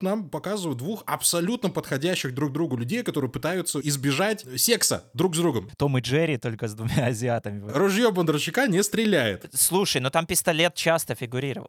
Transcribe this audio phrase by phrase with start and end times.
[0.00, 5.70] нам показывают двух абсолютно подходящих друг другу людей, которые пытаются избежать секса друг с другом.
[5.78, 7.70] Том и Джерри только с двумя азиатами.
[7.70, 9.46] Ружье Бондарчука не стреляет.
[9.52, 11.68] Слушай, но там пистолет часто фигурировал.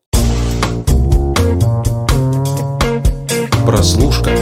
[3.66, 4.36] Прослушка.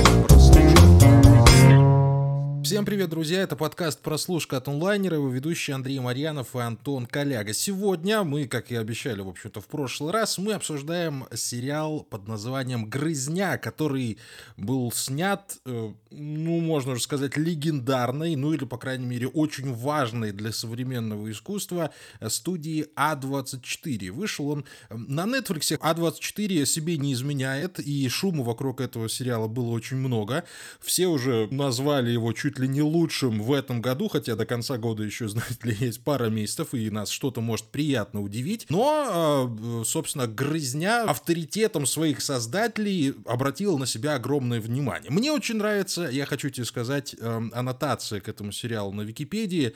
[2.76, 3.42] Всем привет, друзья!
[3.42, 7.54] Это подкаст «Прослушка от онлайнера», его ведущие Андрей Марьянов и Антон Коляга.
[7.54, 12.90] Сегодня мы, как и обещали, в общем-то, в прошлый раз, мы обсуждаем сериал под названием
[12.90, 14.18] «Грызня», который
[14.58, 20.34] был снят, э, ну, можно уже сказать, легендарной, ну или, по крайней мере, очень важной
[20.34, 21.92] для современного искусства
[22.28, 24.12] студии А24.
[24.12, 25.80] Вышел он э, на Netflix.
[25.80, 30.44] А24 себе не изменяет, и шума вокруг этого сериала было очень много.
[30.82, 34.78] Все уже назвали его чуть чуть ли не лучшим в этом году, хотя до конца
[34.78, 38.66] года еще, знаете ли, есть пара месяцев, и нас что-то может приятно удивить.
[38.70, 45.12] Но, а, собственно, грызня авторитетом своих создателей обратила на себя огромное внимание.
[45.12, 49.74] Мне очень нравится, я хочу тебе сказать, эм, аннотация к этому сериалу на Википедии.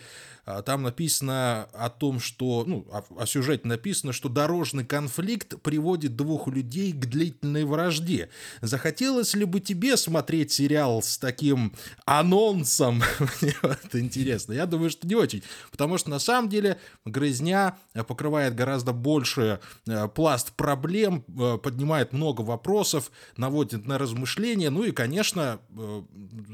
[0.50, 6.48] А, там написано о том, что, ну, о, сюжете написано, что дорожный конфликт приводит двух
[6.48, 8.30] людей к длительной вражде.
[8.62, 11.74] Захотелось ли бы тебе смотреть сериал с таким
[12.06, 13.04] анонсом?
[13.42, 14.54] Мне это интересно.
[14.54, 15.44] Я думаю, что не очень.
[15.70, 17.78] Потому что на самом деле грызня
[18.08, 24.92] покрывает гораздо больше э, пласт проблем, э, поднимает много вопросов, наводит на размышления, ну и,
[24.94, 26.02] конечно, э,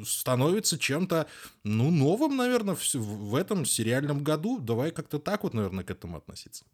[0.06, 1.28] становится чем-то,
[1.64, 4.60] ну, новым, наверное, в этом сериале реальном году.
[4.60, 6.66] Давай как-то так вот, наверное, к этому относиться.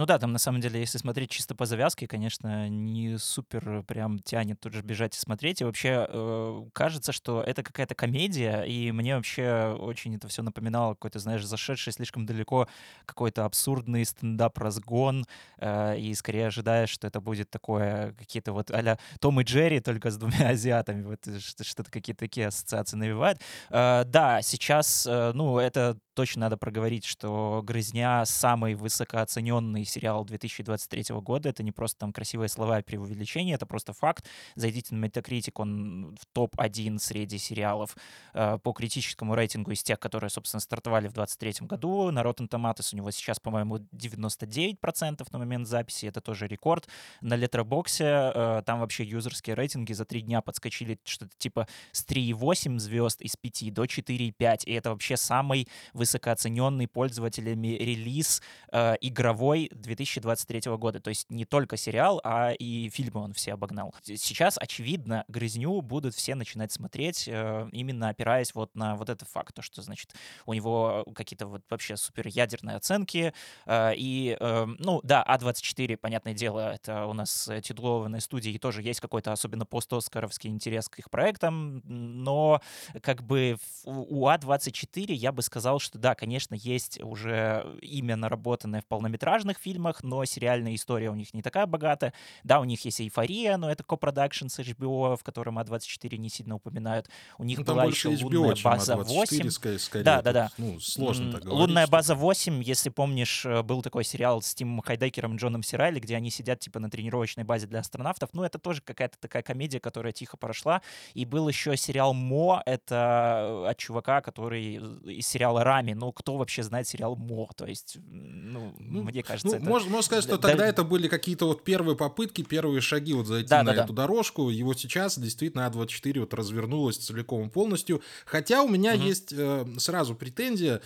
[0.00, 4.18] Ну да, там на самом деле, если смотреть чисто по завязке, конечно, не супер прям
[4.18, 5.60] тянет тут же бежать и смотреть.
[5.60, 10.94] И вообще э, кажется, что это какая-то комедия, и мне вообще очень это все напоминало
[10.94, 12.66] какой-то, знаешь, зашедший слишком далеко
[13.04, 15.26] какой-то абсурдный стендап-разгон,
[15.58, 20.10] э, и скорее ожидаешь, что это будет такое, какие-то вот а Том и Джерри, только
[20.10, 23.42] с двумя азиатами, вот что-то какие-то такие ассоциации навевает.
[23.68, 31.16] Э, да, сейчас, э, ну, это точно надо проговорить, что «Грызня»— самый высокооцененный сериал 2023
[31.16, 31.48] года.
[31.48, 34.26] Это не просто там красивые слова и преувеличение, это просто факт.
[34.54, 37.96] Зайдите на Metacritic, он в топ-1 среди сериалов
[38.34, 42.10] э, по критическому рейтингу из тех, которые, собственно, стартовали в 2023 году.
[42.10, 46.88] На Rotten Tomatoes у него сейчас, по-моему, 99% на момент записи, это тоже рекорд.
[47.20, 52.78] На Letterboxd э, там вообще юзерские рейтинги за три дня подскочили что-то типа с 3,8
[52.78, 60.76] звезд из 5 до 4,5, и это вообще самый высокооцененный пользователями релиз э, игровой 2023
[60.76, 61.00] года.
[61.00, 63.94] То есть не только сериал, а и фильмы он все обогнал.
[64.02, 69.54] Сейчас, очевидно, «Грызню» будут все начинать смотреть, э, именно опираясь вот на вот этот факт,
[69.54, 70.14] то, что, значит,
[70.46, 73.32] у него какие-то вот вообще супер ядерные оценки.
[73.66, 78.82] Э, и, э, ну, да, А24, понятное дело, это у нас титулованные студии, и тоже
[78.82, 82.60] есть какой-то особенно пост-оскаровский интерес к их проектам, но
[83.02, 88.86] как бы у А24 я бы сказал, что да, конечно, есть уже имя наработанное в
[88.86, 92.12] полнометражных фильмах, но сериальная история у них не такая богатая.
[92.44, 96.56] Да, у них есть «Эйфория», но это копродакшн с HBO, в котором А24 не сильно
[96.56, 97.08] упоминают.
[97.38, 99.50] У них ну, была еще HBO, «Лунная база 8».
[99.50, 100.50] Скорее, скорее, да, да, да.
[100.58, 101.60] Ну, сложно так говорить.
[101.60, 106.00] «Лунная база 8», если помнишь, э, был такой сериал с Тимом Хайдекером и Джоном Сирайли,
[106.00, 108.30] где они сидят типа на тренировочной базе для астронавтов.
[108.32, 110.82] Ну, это тоже какая-то такая комедия, которая тихо прошла.
[111.14, 115.92] И был еще сериал «Мо», это от чувака, который из сериала «Рами».
[115.92, 117.48] Ну, кто вообще знает сериал «Мо»?
[117.56, 119.64] То есть, ну, ну мне кажется, ну, это...
[119.64, 123.26] Можно, можно сказать, что да, тогда это были какие-то вот первые попытки, первые шаги вот
[123.26, 124.02] зайти да, на да, эту да.
[124.02, 124.50] дорожку.
[124.50, 128.02] Вот сейчас действительно А24 вот развернулась целиком и полностью.
[128.24, 129.02] Хотя у меня угу.
[129.02, 130.80] есть э, сразу претензия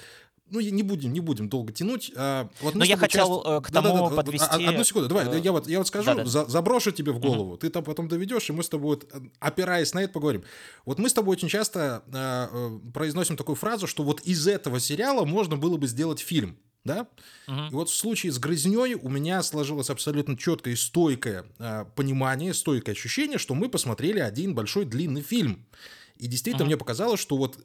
[0.51, 2.13] ну, не будем, не будем долго тянуть.
[2.17, 3.57] А, вот Но я хотел часто...
[3.57, 4.65] Э, к тому да, да, да, подвести...
[4.67, 6.25] Одну секунду, давай, э, я вот, я вот скажу, да, да.
[6.27, 7.57] За, заброшу тебе в голову, угу.
[7.57, 9.11] ты там потом доведешь, и мы с тобой, вот,
[9.41, 10.45] опираясь на это, поговорим.
[10.85, 15.25] Вот мы с тобой очень часто э, произносим такую фразу, что вот из этого сериала
[15.25, 17.09] можно было бы сделать фильм да?
[17.49, 17.57] Угу.
[17.57, 22.55] И вот в случае с грызней у меня сложилось абсолютно четкое и стойкое э, понимание,
[22.55, 25.67] стойкое ощущение, что мы посмотрели один большой длинный фильм.
[26.17, 26.67] И действительно uh-huh.
[26.67, 27.59] мне показалось, что вот,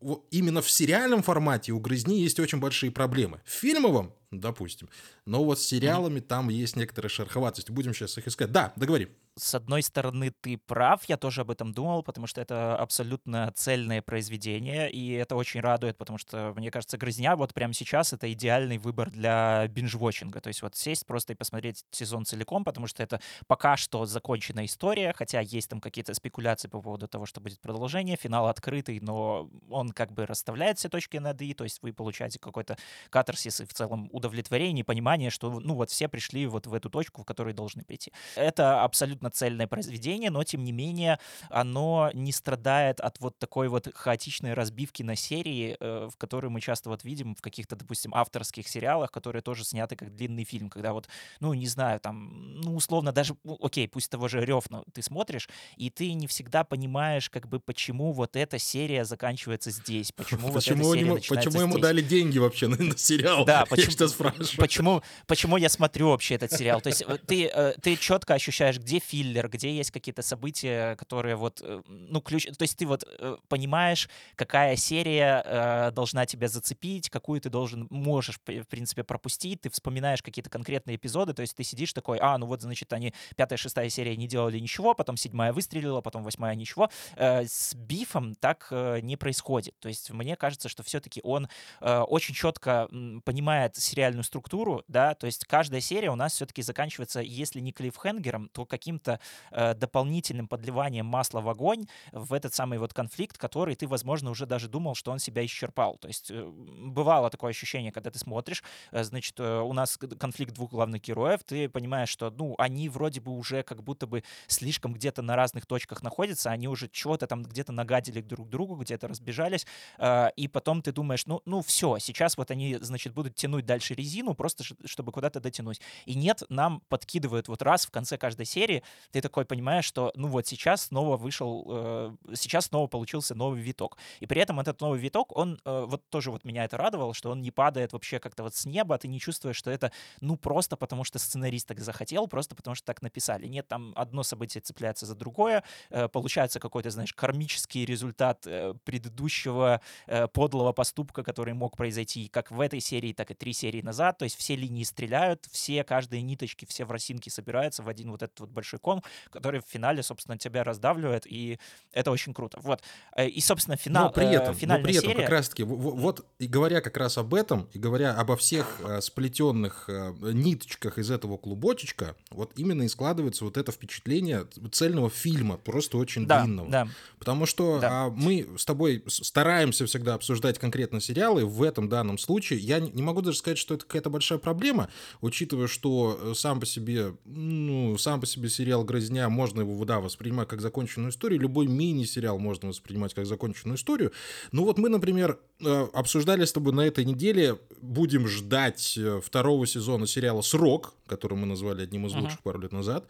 [0.00, 3.40] вот именно в сериальном формате у «Грызни» есть очень большие проблемы.
[3.44, 4.88] В фильмовом, допустим,
[5.26, 7.70] но вот с сериалами там есть некоторые шероховатости.
[7.70, 8.52] Будем сейчас их искать.
[8.52, 12.76] Да, договори с одной стороны, ты прав, я тоже об этом думал, потому что это
[12.76, 18.12] абсолютно цельное произведение, и это очень радует, потому что, мне кажется, «Грызня» вот прямо сейчас
[18.12, 22.86] это идеальный выбор для бинж-вотчинга, то есть вот сесть просто и посмотреть сезон целиком, потому
[22.86, 27.40] что это пока что законченная история, хотя есть там какие-то спекуляции по поводу того, что
[27.40, 31.82] будет продолжение, финал открытый, но он как бы расставляет все точки над «и», то есть
[31.82, 32.76] вы получаете какой-то
[33.10, 37.22] катарсис и в целом удовлетворение, понимание, что, ну, вот все пришли вот в эту точку,
[37.22, 38.12] в которой должны прийти.
[38.36, 41.18] Это абсолютно цельное произведение, но, тем не менее,
[41.50, 46.60] оно не страдает от вот такой вот хаотичной разбивки на серии, э, в которой мы
[46.60, 50.92] часто вот видим в каких-то, допустим, авторских сериалах, которые тоже сняты как длинный фильм, когда
[50.92, 51.08] вот,
[51.40, 55.48] ну, не знаю, там, ну, условно, даже, ну, окей, пусть того же Рёфна ты смотришь,
[55.76, 60.52] и ты не всегда понимаешь, как бы, почему вот эта серия заканчивается здесь, почему, почему
[60.52, 61.82] вот эта серия ему, начинается Почему ему здесь.
[61.82, 63.44] дали деньги вообще на, на сериал?
[63.44, 64.58] Да, почему, что спрашиваю.
[64.58, 66.80] почему, почему я смотрю вообще этот сериал?
[66.80, 71.36] То есть э, ты, э, ты четко ощущаешь, где филлер, где есть какие-то события, которые
[71.36, 72.46] вот, э, ну, ключ...
[72.46, 73.04] То есть ты вот
[73.48, 80.22] понимаешь, какая серия должна тебя зацепить, какую ты должен, можешь, в принципе, пропустить, ты вспоминаешь
[80.22, 83.88] какие-то конкретные эпизоды, то есть ты сидишь такой, а, ну вот, значит, они пятая, шестая
[83.88, 86.90] серия не делали ничего, потом седьмая выстрелила, потом восьмая ничего.
[87.16, 89.78] С Бифом так не происходит.
[89.80, 91.48] То есть мне кажется, что все-таки он
[91.80, 92.88] очень четко
[93.24, 98.48] понимает сериальную структуру, да, то есть каждая серия у нас все-таки заканчивается, если не клиффхенгером,
[98.48, 99.20] то каким-то
[99.52, 104.46] э, дополнительным подливанием масла в огонь в этот самый вот конфликт, который ты, возможно, уже
[104.46, 105.96] даже думал, что он себя исчерпал.
[105.98, 110.54] То есть э, бывало такое ощущение, когда ты смотришь, э, значит, э, у нас конфликт
[110.54, 114.94] двух главных героев, ты понимаешь, что, ну, они вроде бы уже как будто бы слишком
[114.94, 119.66] где-то на разных точках находятся, они уже чего-то там где-то нагадили друг другу, где-то разбежались,
[119.98, 123.83] э, и потом ты думаешь, ну, ну все, сейчас вот они, значит, будут тянуть дальше
[123.92, 125.80] резину, просто чтобы куда-то дотянуть.
[126.06, 130.28] И нет, нам подкидывают вот раз в конце каждой серии, ты такой понимаешь, что, ну
[130.28, 133.96] вот сейчас снова вышел, э, сейчас снова получился новый виток.
[134.20, 137.30] И при этом этот новый виток, он э, вот тоже вот меня это радовало, что
[137.30, 140.76] он не падает вообще как-то вот с неба, ты не чувствуешь, что это, ну, просто
[140.76, 143.46] потому что сценарист так захотел, просто потому что так написали.
[143.46, 149.80] Нет, там одно событие цепляется за другое, э, получается какой-то, знаешь, кармический результат э, предыдущего
[150.06, 154.18] э, подлого поступка, который мог произойти как в этой серии, так и три серии назад.
[154.18, 158.38] То есть все линии стреляют, все, каждые ниточки, все ворсинки собираются в один вот этот
[158.40, 161.58] вот большой ком, который в финале, собственно, тебя раздавливает, и
[161.92, 162.58] это очень круто.
[162.62, 162.82] Вот.
[163.16, 165.22] Э, И, собственно, финал, но при э, этом, но финальная при этом серия...
[165.22, 168.80] как раз-таки, в- в- вот и говоря как раз об этом, и говоря обо всех
[168.80, 175.10] э, сплетенных э, ниточках из этого клубочечка, вот именно и складывается вот это впечатление цельного
[175.10, 176.70] фильма, просто очень Да, длинного.
[176.70, 176.88] да.
[177.18, 178.04] Потому что Да.
[178.06, 181.44] а, мы с тобой стараемся всегда обсуждать конкретно сериалы.
[181.46, 184.88] В этом данном случае я не не могу даже сказать, что это какая-то большая проблема,
[185.20, 190.00] учитывая, что э, сам по себе, ну, сам по себе сериал «Грызня» можно его, да,
[190.00, 191.40] воспринимать как законченную историю.
[191.40, 194.12] Любой мини-сериал можно воспринимать как законченную историю.
[194.52, 199.66] Ну вот мы, например, э, обсуждали с тобой на этой неделе, будем ждать э, второго
[199.66, 203.06] сезона сериала «Срок», который мы назвали одним из лучших пару лет назад.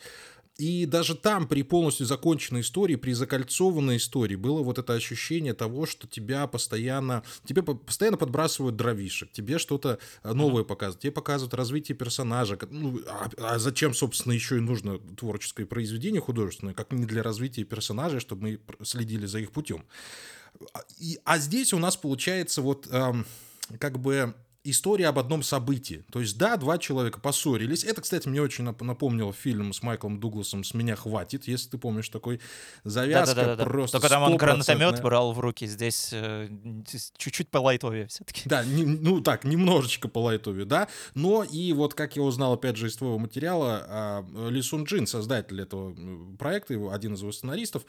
[0.56, 5.84] И даже там, при полностью законченной истории, при закольцованной истории, было вот это ощущение того,
[5.84, 11.54] что тебя постоянно, тебе по- постоянно подбрасывают дровишек, тебе что-то э, новое показывают, тебе показывают
[11.54, 12.56] развитие персонажа.
[12.70, 17.64] Ну, а, а зачем, собственно, еще и нужно творческое произведение художественное, как не для развития
[17.64, 19.84] персонажей, чтобы мы следили за их путем.
[20.72, 23.26] А- и- а здесь у нас получается вот эм,
[23.80, 24.34] как бы
[24.64, 26.04] история об одном событии.
[26.10, 27.84] То есть, да, два человека поссорились.
[27.84, 31.78] Это, кстати, мне очень нап- напомнило фильм с Майклом Дугласом «С меня хватит», если ты
[31.78, 32.40] помнишь такой
[32.82, 33.64] завязка Да-да-да-да.
[33.64, 36.48] просто Только там он гранатомет брал в руки, здесь э,
[37.18, 38.42] чуть-чуть по лайтовее все-таки.
[38.46, 40.88] Да, не- ну так, немножечко по лайтове, да.
[41.14, 45.06] Но и вот, как я узнал, опять же, из твоего материала, а, Ли Сун Джин,
[45.06, 45.94] создатель этого
[46.38, 47.84] проекта, его- один из его сценаристов,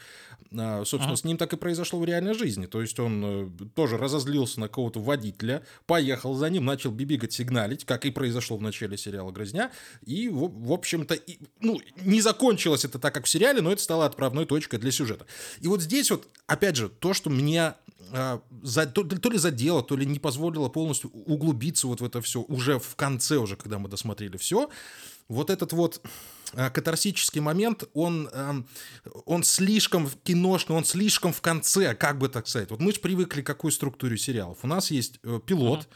[0.52, 1.16] а, собственно, Ага.
[1.16, 2.66] с ним так и произошло в реальной жизни.
[2.66, 7.86] То есть он э, тоже разозлился на кого-то водителя, поехал за ним, начал бибигать, сигналить,
[7.86, 9.72] как и произошло в начале сериала «Грызня».
[10.06, 13.82] И, в, в общем-то, и- ну, не закончилось это так, как в сериале, но это
[13.82, 15.26] стало отправной точкой для сюжета.
[15.62, 17.78] И вот здесь вот, опять же, то, что меня
[18.12, 18.42] а,
[18.94, 22.80] то, то ли задело, то ли не позволило полностью углубиться вот в это все уже
[22.80, 24.70] в конце, уже когда мы досмотрели все,
[25.28, 26.02] вот этот вот
[26.54, 28.68] а, катарсический момент, он, ам,
[29.26, 32.70] он слишком киношный, он слишком в конце, как бы так сказать.
[32.70, 34.60] Вот мы же привыкли к какой структуре сериалов.
[34.62, 35.88] У нас есть э, пилот,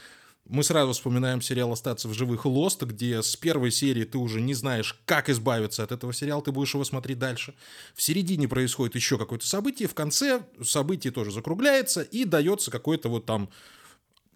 [0.50, 4.56] мы сразу вспоминаем сериал «Остаться в живых» «Лост», где с первой серии ты уже не
[4.56, 7.54] знаешь, как избавиться от этого сериала, ты будешь его смотреть дальше.
[7.94, 13.26] В середине происходит еще какое-то событие, в конце событие тоже закругляется и дается какой-то вот
[13.26, 13.50] там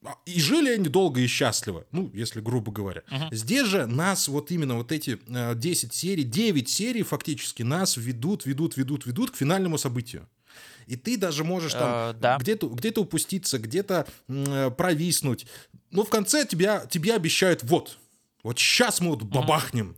[0.06, 3.04] а, и жили они долго и счастливо, ну, если грубо говоря.
[3.32, 8.46] Здесь же нас вот именно вот эти э, 10 серий, 9 серий фактически нас ведут,
[8.46, 10.28] ведут, ведут, ведут к финальному событию.
[10.88, 12.38] И ты даже можешь там Э, да.
[12.38, 15.48] где-то где упуститься, где-то э, провиснуть.
[15.94, 17.98] Но в конце тебя, тебе обещают, вот,
[18.44, 19.96] вот сейчас мы вот бабахнем.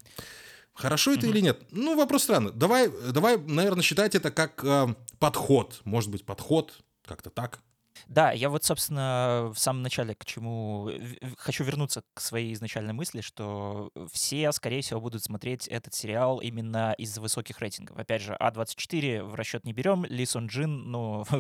[0.74, 1.62] Хорошо это или нет?
[1.72, 2.52] Ну, вопрос странный.
[2.52, 5.80] Давай, давай, наверное, считать это как э, подход.
[5.86, 6.74] Может быть, подход,
[7.06, 7.62] как-то так.
[8.08, 10.90] Да, я вот, собственно, в самом начале к чему
[11.38, 16.94] хочу вернуться к своей изначальной мысли, что все, скорее всего, будут смотреть этот сериал именно
[16.98, 17.98] из-за высоких рейтингов.
[17.98, 21.26] Опять же, А24 в расчет не берем, Ли Сон Джин, ну,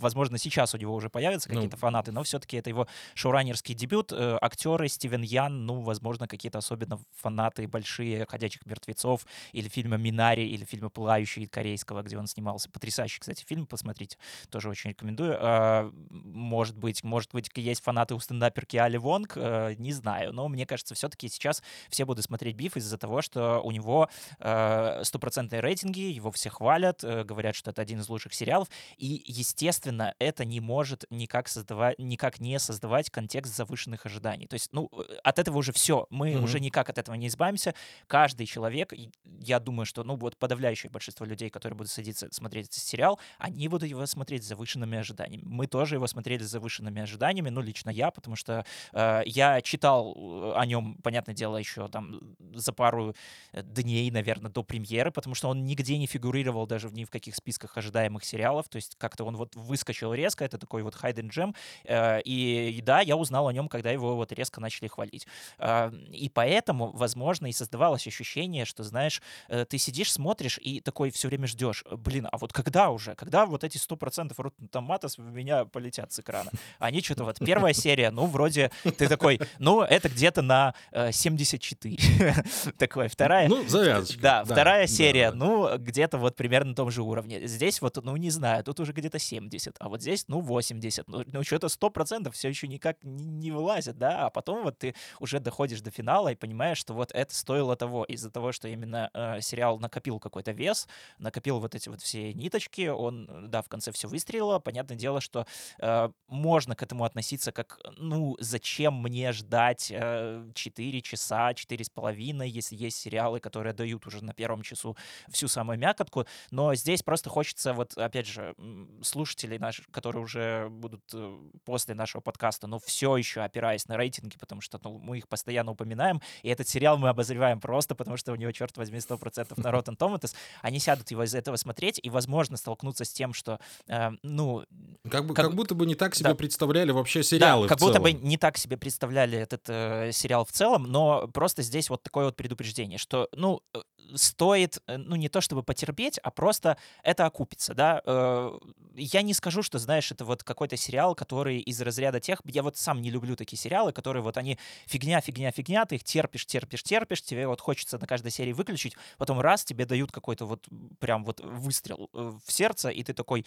[0.00, 3.74] возможно, сейчас у него уже появятся ну, какие-то ну, фанаты, но все-таки это его шоураннерский
[3.74, 4.12] дебют.
[4.12, 10.46] Э, актеры Стивен Ян, ну, возможно, какие-то особенно фанаты большие «Ходячих мертвецов» или фильма «Минари»,
[10.46, 12.70] или фильма «Пылающий» корейского, где он снимался.
[12.70, 14.16] Потрясающий, кстати, фильм, посмотрите,
[14.50, 15.71] тоже очень рекомендую а,
[16.10, 20.66] может быть, может быть, есть фанаты у стендаперки Али Вонг, э, не знаю, но мне
[20.66, 26.00] кажется, все-таки сейчас все будут смотреть Биф из-за того, что у него э, стопроцентные рейтинги,
[26.00, 30.60] его все хвалят, э, говорят, что это один из лучших сериалов, и, естественно, это не
[30.60, 34.46] может никак создавать, никак не создавать контекст завышенных ожиданий.
[34.46, 34.90] То есть, ну,
[35.22, 36.42] от этого уже все, мы mm-hmm.
[36.42, 37.74] уже никак от этого не избавимся.
[38.06, 38.92] Каждый человек,
[39.24, 43.68] я думаю, что, ну, вот подавляющее большинство людей, которые будут садиться смотреть этот сериал, они
[43.68, 45.42] будут его смотреть с завышенными ожиданиями.
[45.44, 50.14] Мы тоже его смотрели с завышенными ожиданиями, ну, лично я, потому что э, я читал
[50.16, 52.20] э, о нем, понятное дело, еще там
[52.54, 53.14] за пару
[53.52, 57.34] э, дней, наверное, до премьеры, потому что он нигде не фигурировал даже ни в каких
[57.34, 61.54] списках ожидаемых сериалов, то есть как-то он вот выскочил резко, это такой вот hidden gem,
[61.84, 65.26] э, и, и да, я узнал о нем, когда его вот резко начали хвалить.
[65.58, 71.10] Э, и поэтому, возможно, и создавалось ощущение, что, знаешь, э, ты сидишь, смотришь и такой
[71.10, 75.32] все время ждешь, блин, а вот когда уже, когда вот эти 100% Rotten Tomatoes в
[75.52, 76.50] меня полетят с экрана.
[76.78, 82.34] Они что-то вот, первая серия, ну, вроде ты такой, ну, это где-то на э, 74.
[82.78, 83.48] Такой, вторая...
[83.48, 84.20] Ну, завязочка.
[84.20, 87.46] Да, вторая серия, ну, где-то вот примерно на том же уровне.
[87.46, 91.08] Здесь вот, ну, не знаю, тут уже где-то 70, а вот здесь, ну, 80.
[91.08, 94.94] Ну, ну что-то 100% все еще никак не, не вылазит, да, а потом вот ты
[95.20, 99.10] уже доходишь до финала и понимаешь, что вот это стоило того, из-за того, что именно
[99.12, 103.92] э, сериал накопил какой-то вес, накопил вот эти вот все ниточки, он, да, в конце
[103.92, 104.58] все выстрелило.
[104.58, 105.41] Понятное дело, что
[105.78, 111.90] э, можно к этому относиться как, ну, зачем мне ждать э, 4 часа, 4 с
[111.90, 114.96] половиной, если есть сериалы, которые дают уже на первом часу
[115.30, 116.26] всю самую мякотку.
[116.50, 118.54] Но здесь просто хочется, вот, опять же,
[119.02, 124.36] слушателей наших, которые уже будут э, после нашего подкаста, но все еще опираясь на рейтинги,
[124.38, 128.32] потому что ну, мы их постоянно упоминаем, и этот сериал мы обозреваем просто потому, что
[128.32, 132.10] у него, черт возьми, 100% на Rotten Tomatoes, они сядут его из этого смотреть и,
[132.10, 133.58] возможно, столкнуться с тем, что,
[133.88, 134.64] э, ну...
[135.10, 136.34] Как, бы, как, как будто бы не так себе да.
[136.34, 137.66] представляли вообще сериалы.
[137.66, 141.62] Да, как будто бы не так себе представляли этот э, сериал в целом, но просто
[141.62, 143.80] здесь вот такое вот предупреждение, что, ну, э,
[144.14, 148.02] стоит, э, ну, не то чтобы потерпеть, а просто это окупится, да.
[148.04, 148.58] Э,
[148.94, 152.40] я не скажу, что, знаешь, это вот какой-то сериал, который из разряда тех...
[152.44, 156.04] Я вот сам не люблю такие сериалы, которые вот они фигня, фигня, фигня, ты их
[156.04, 160.46] терпишь, терпишь, терпишь, тебе вот хочется на каждой серии выключить, потом раз, тебе дают какой-то
[160.46, 160.66] вот
[160.98, 163.46] прям вот выстрел э, в сердце, и ты такой,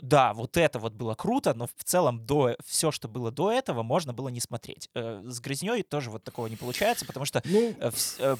[0.00, 3.82] да, вот это вот было круто, но в целом до все, что было до этого,
[3.82, 4.88] можно было не смотреть.
[4.94, 7.74] С «Грязней» тоже вот такого не получается, потому что ну,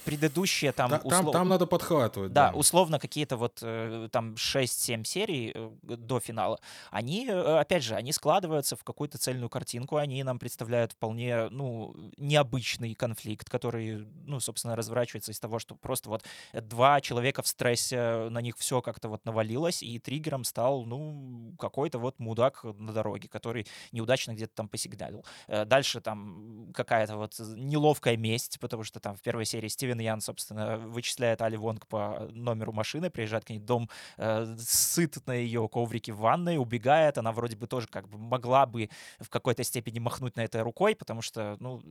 [0.05, 0.91] предыдущие там...
[0.91, 1.33] Та, услов...
[1.33, 2.33] там надо подхватывать.
[2.33, 2.57] Да, да.
[2.57, 6.59] условно какие-то вот э, там 6-7 серий э, до финала,
[6.91, 11.95] они, э, опять же, они складываются в какую-то цельную картинку, они нам представляют вполне, ну,
[12.17, 18.29] необычный конфликт, который, ну, собственно, разворачивается из того, что просто вот два человека в стрессе,
[18.31, 23.29] на них все как-то вот навалилось, и триггером стал, ну, какой-то вот мудак на дороге,
[23.29, 25.25] который неудачно где-то там посигналил.
[25.49, 30.79] Дальше там какая-то вот неловкая месть, потому что там в первой серии Стивен Ян, собственно,
[30.79, 36.13] вычисляет Али Вонг по номеру машины, приезжает к ней дом, э, сыт на ее коврике
[36.13, 37.19] в ванной, убегает.
[37.19, 38.89] Она вроде бы тоже как бы могла бы
[39.21, 41.83] в какой-то степени махнуть на это рукой, потому что, ну,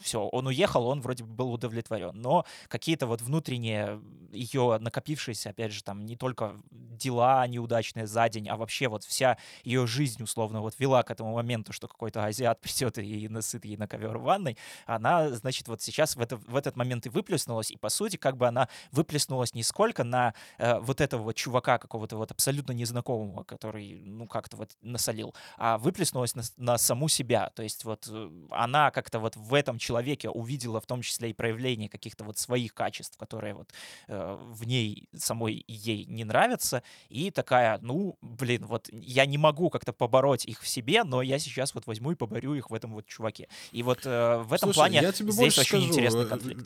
[0.00, 2.20] все, он уехал, он вроде бы был удовлетворен.
[2.20, 4.00] Но какие-то вот внутренние
[4.32, 9.38] ее накопившиеся, опять же, там не только дела неудачные за день, а вообще вот вся
[9.62, 13.76] ее жизнь, условно, вот вела к этому моменту, что какой-то азиат придет и насыт ей
[13.76, 14.56] на ковер в ванной,
[14.86, 18.36] она, значит, вот сейчас в, это, в этот момент и выплеснулась, и, по сути, как
[18.36, 23.44] бы она выплеснулась не сколько на э, вот этого вот чувака какого-то вот абсолютно незнакомого,
[23.44, 27.50] который, ну, как-то вот насолил, а выплеснулась на, на саму себя.
[27.54, 31.32] То есть вот э, она как-то вот в этом человеке увидела в том числе и
[31.32, 33.72] проявление каких-то вот своих качеств, которые вот
[34.08, 39.70] э, в ней самой ей не нравятся, и такая, ну, блин, вот я не могу
[39.70, 42.92] как-то побороть их в себе, но я сейчас вот возьму и поборю их в этом
[42.92, 43.48] вот чуваке.
[43.72, 45.86] И вот э, в этом Слушай, плане здесь очень скажу.
[45.86, 46.64] интересный конфликт.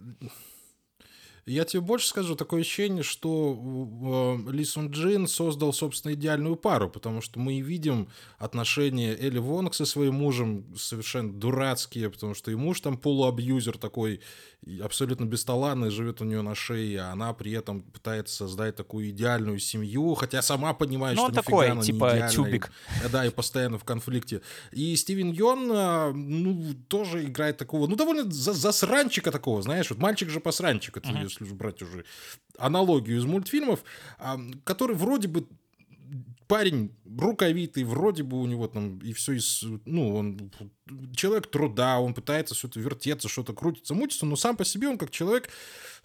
[1.49, 6.91] Я тебе больше скажу, такое ощущение, что э, Ли Сун Джин создал, собственно, идеальную пару,
[6.91, 8.09] потому что мы видим
[8.39, 14.21] отношения Элли Вонг со своим мужем совершенно дурацкие, потому что и муж там полуабьюзер такой,
[14.83, 19.59] абсолютно бесталанный, живет у нее на шее, а она при этом пытается создать такую идеальную
[19.59, 22.31] семью, хотя сама понимает, ну, что нифига такой, она типа, не идеальная.
[22.31, 22.73] тюбик.
[23.11, 24.43] Да, и постоянно в конфликте.
[24.73, 30.29] И Стивен Йон, а, ну, тоже играет такого, ну, довольно засранчика такого, знаешь, вот мальчик
[30.29, 31.23] же посранчик, это uh-huh.
[31.23, 32.05] если брать уже
[32.59, 33.85] аналогию из мультфильмов,
[34.65, 35.47] который вроде бы
[36.49, 40.51] парень руковитый, вроде бы у него там и все из, ну, он
[41.15, 45.11] человек труда, он пытается что-то вертеться, что-то крутится, мутится, но сам по себе он как
[45.11, 45.51] человек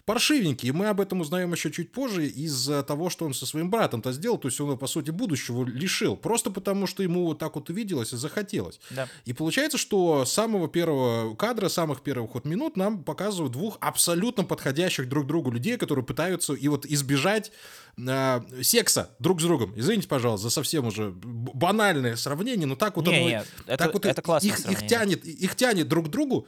[0.04, 0.68] паршивенький.
[0.68, 4.12] И мы об этом узнаем еще чуть позже из-за того, что он со своим братом-то
[4.12, 4.38] сделал.
[4.38, 6.16] То есть он, по сути, будущего лишил.
[6.16, 8.80] Просто потому, что ему вот так вот увиделось и захотелось.
[8.90, 9.08] Да.
[9.24, 14.44] И получается, что с самого первого кадра, самых первых вот минут нам показывают двух абсолютно
[14.44, 17.50] подходящих друг другу людей, которые пытаются и вот избежать
[17.96, 19.72] э, секса друг с другом.
[19.76, 23.28] Извините, пожалуйста, за совсем уже банальное сравнение, но так вот не, оно...
[23.28, 26.46] Не, так это, вот это их, их, тянет, их тянет друг к другу,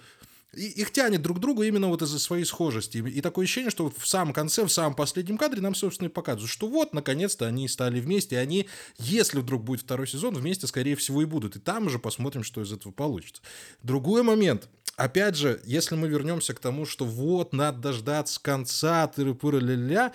[0.52, 2.98] их тянет друг к другу именно вот из-за своей схожести.
[2.98, 6.50] И такое ощущение, что в самом конце, в самом последнем кадре нам, собственно, и показывают,
[6.50, 10.96] что вот, наконец-то они стали вместе, и они, если вдруг будет второй сезон, вместе, скорее
[10.96, 11.56] всего, и будут.
[11.56, 13.42] И там уже посмотрим, что из этого получится.
[13.82, 14.68] Другой момент.
[14.96, 20.12] Опять же, если мы вернемся к тому, что вот, надо дождаться конца, тыры-пыры ля-ля,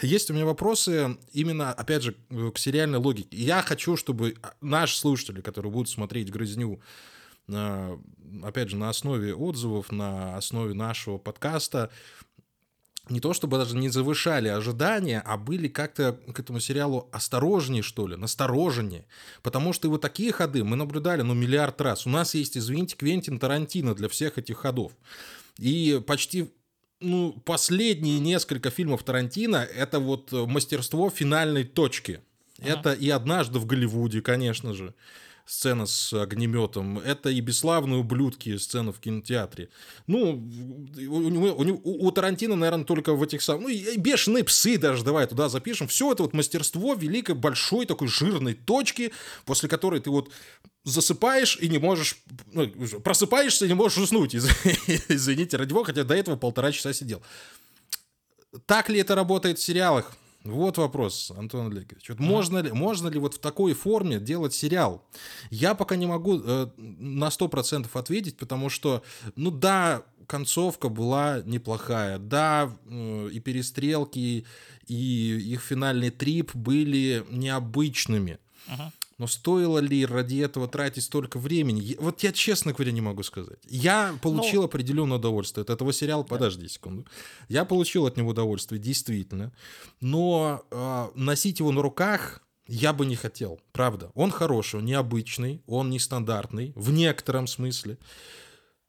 [0.00, 2.14] есть у меня вопросы именно, опять же,
[2.54, 3.36] к сериальной логике.
[3.36, 6.80] Я хочу, чтобы наши слушатели, которые будут смотреть «Грызню»,
[7.48, 11.90] опять же, на основе отзывов, на основе нашего подкаста,
[13.10, 18.06] не то чтобы даже не завышали ожидания, а были как-то к этому сериалу осторожнее, что
[18.06, 19.06] ли, настороженнее.
[19.42, 22.06] Потому что вот такие ходы мы наблюдали, ну, миллиард раз.
[22.06, 24.92] У нас есть, извините, Квентин Тарантино для всех этих ходов.
[25.58, 26.52] И почти
[27.00, 32.20] ну, последние несколько фильмов Тарантино— это вот мастерство финальной точки.
[32.60, 32.70] Ага.
[32.70, 34.94] Это и «Однажды в Голливуде», конечно же
[35.48, 39.70] сцена с огнеметом, это и бесславные ублюдки сцена в кинотеатре.
[40.06, 40.46] Ну,
[41.08, 43.62] у, у, у, у Тарантино, наверное, только в этих самых...
[43.62, 45.88] Ну, и бешеные псы даже, давай туда запишем.
[45.88, 49.12] Все это вот мастерство великой, большой такой жирной точки,
[49.46, 50.30] после которой ты вот
[50.84, 52.18] засыпаешь и не можешь...
[52.52, 52.68] Ну,
[53.00, 57.22] просыпаешься и не можешь уснуть, извините, ради бога, хотя до этого полтора часа сидел.
[58.66, 60.12] Так ли это работает в сериалах?
[60.44, 62.10] Вот вопрос, Антон Олегович.
[62.10, 65.04] Вот можно, ли, можно ли вот в такой форме делать сериал?
[65.50, 69.02] Я пока не могу э, на 100% ответить, потому что,
[69.34, 72.18] ну да, концовка была неплохая.
[72.18, 74.46] Да, э, и перестрелки,
[74.86, 78.38] и их финальный трип были необычными.
[78.68, 78.92] Uh-huh.
[79.18, 81.96] Но стоило ли ради этого тратить столько времени?
[81.98, 83.58] Вот я, честно говоря, не могу сказать.
[83.64, 86.22] Я получил ну, определенное удовольствие от этого сериала.
[86.22, 86.28] Да.
[86.28, 87.04] Подожди секунду.
[87.48, 89.52] Я получил от него удовольствие, действительно.
[90.00, 94.10] Но э, носить его на руках я бы не хотел, правда.
[94.14, 97.98] Он хороший, он необычный, он нестандартный в некотором смысле.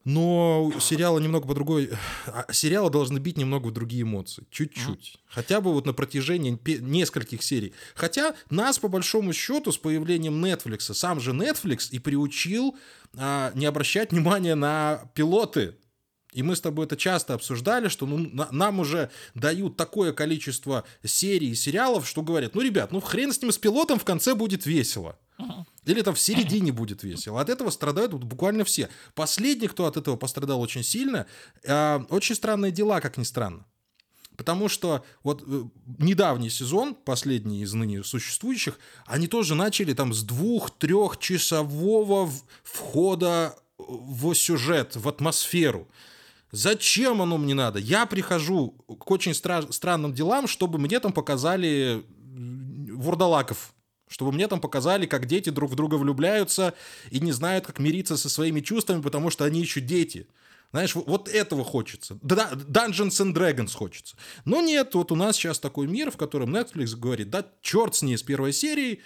[0.05, 1.91] Но сериалы немного по другой...
[2.25, 4.45] А, сериалы должны бить немного в другие эмоции.
[4.49, 5.15] Чуть-чуть.
[5.15, 5.19] Mm.
[5.27, 7.73] Хотя бы вот на протяжении нескольких серий.
[7.95, 12.77] Хотя нас, по большому счету, с появлением Netflix, сам же Netflix и приучил
[13.17, 15.75] а, не обращать внимания на пилоты.
[16.31, 20.85] И мы с тобой это часто обсуждали, что ну, на, нам уже дают такое количество
[21.03, 24.35] серий и сериалов, что говорят, ну, ребят, ну хрен с ним с пилотом, в конце
[24.35, 25.17] будет весело.
[25.85, 27.41] Или там в середине будет весело.
[27.41, 28.89] От этого страдают буквально все.
[29.15, 31.25] Последний, кто от этого пострадал очень сильно,
[31.63, 33.65] э, очень странные дела, как ни странно.
[34.37, 35.63] Потому что вот э,
[35.97, 42.31] недавний сезон, последний из ныне существующих, они тоже начали там с двух-трехчасового
[42.63, 45.89] входа в сюжет, в атмосферу.
[46.51, 47.79] Зачем оно мне надо?
[47.79, 52.03] Я прихожу к очень стра- странным делам, чтобы мне там показали
[52.93, 53.73] вурдалаков
[54.09, 56.73] чтобы мне там показали, как дети друг в друга влюбляются
[57.11, 60.27] и не знают, как мириться со своими чувствами, потому что они еще дети.
[60.71, 62.15] Знаешь, вот этого хочется.
[62.15, 64.15] Dungeons and Dragons хочется.
[64.45, 68.01] Но нет, вот у нас сейчас такой мир, в котором Netflix говорит, да черт с
[68.01, 69.01] ней с первой серии,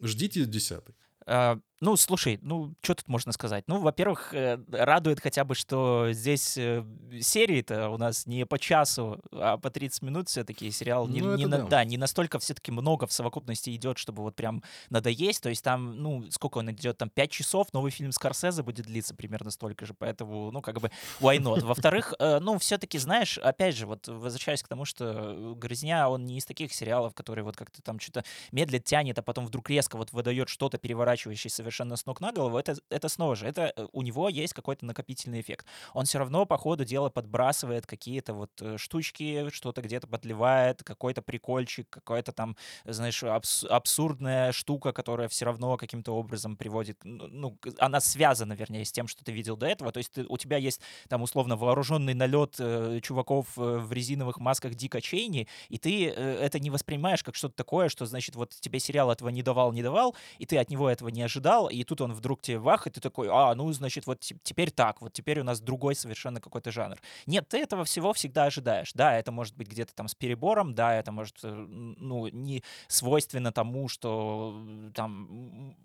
[0.00, 0.94] ждите десятой.
[1.26, 3.64] А, ну, слушай, ну, что тут можно сказать?
[3.66, 6.84] Ну, во-первых, э, радует хотя бы, что здесь э,
[7.22, 11.46] серии-то у нас не по часу, а по 30 минут все-таки сериал не, ну, не,
[11.46, 15.42] на, да, не настолько все-таки много в совокупности идет, чтобы вот прям надоесть.
[15.42, 16.98] То есть там, ну, сколько он идет?
[16.98, 20.90] Там 5 часов, новый фильм Скорсезе будет длиться примерно столько же, поэтому, ну, как бы,
[21.18, 21.64] why not?
[21.64, 26.36] Во-вторых, э, ну, все-таки, знаешь, опять же, вот возвращаясь к тому, что «Грызня», он не
[26.36, 30.12] из таких сериалов, которые вот как-то там что-то медлит, тянет, а потом вдруг резко вот
[30.12, 33.86] выдает что-то, переворачивающее совершенно совершенно с ног на голову, это, это снова же, это э,
[33.92, 35.66] у него есть какой-то накопительный эффект.
[35.94, 41.22] Он все равно по ходу дела подбрасывает какие-то вот э, штучки, что-то где-то подливает, какой-то
[41.22, 48.00] прикольчик, какой-то там, знаешь, абс- абсурдная штука, которая все равно каким-то образом приводит, ну, она
[48.00, 49.92] связана, вернее, с тем, что ты видел до этого.
[49.92, 54.38] То есть ты, у тебя есть там условно вооруженный налет э, чуваков э, в резиновых
[54.38, 58.54] масках Дика Чейни, и ты э, это не воспринимаешь как что-то такое, что, значит, вот
[58.60, 61.84] тебе сериал этого не давал, не давал, и ты от него этого не ожидал, и
[61.84, 65.12] тут он вдруг тебе вах, и ты такой, а, ну, значит, вот теперь так, вот
[65.12, 66.98] теперь у нас другой совершенно какой-то жанр.
[67.26, 68.92] Нет, ты этого всего всегда ожидаешь.
[68.94, 73.52] Да, это может быть где-то там с перебором, да, это может, э, ну, не свойственно
[73.52, 74.54] тому, что
[74.94, 75.76] там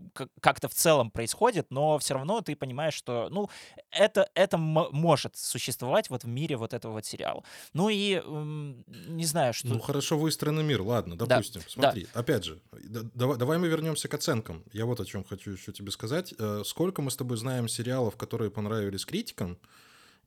[0.42, 3.50] как-то в целом происходит, но все равно ты понимаешь, что, ну,
[3.92, 7.44] это, это может существовать вот в мире вот этого вот сериала.
[7.74, 9.68] Ну и, не знаю, что...
[9.68, 11.62] Ну, хорошо выстроенный мир, ладно, допустим.
[11.62, 12.20] Да, Смотри, да.
[12.20, 14.64] опять же, давай, давай мы вернемся к оценкам.
[14.74, 16.34] Я вот о чем хочу еще тебе сказать.
[16.38, 19.58] Э, сколько мы с тобой знаем сериалов, которые понравились критикам,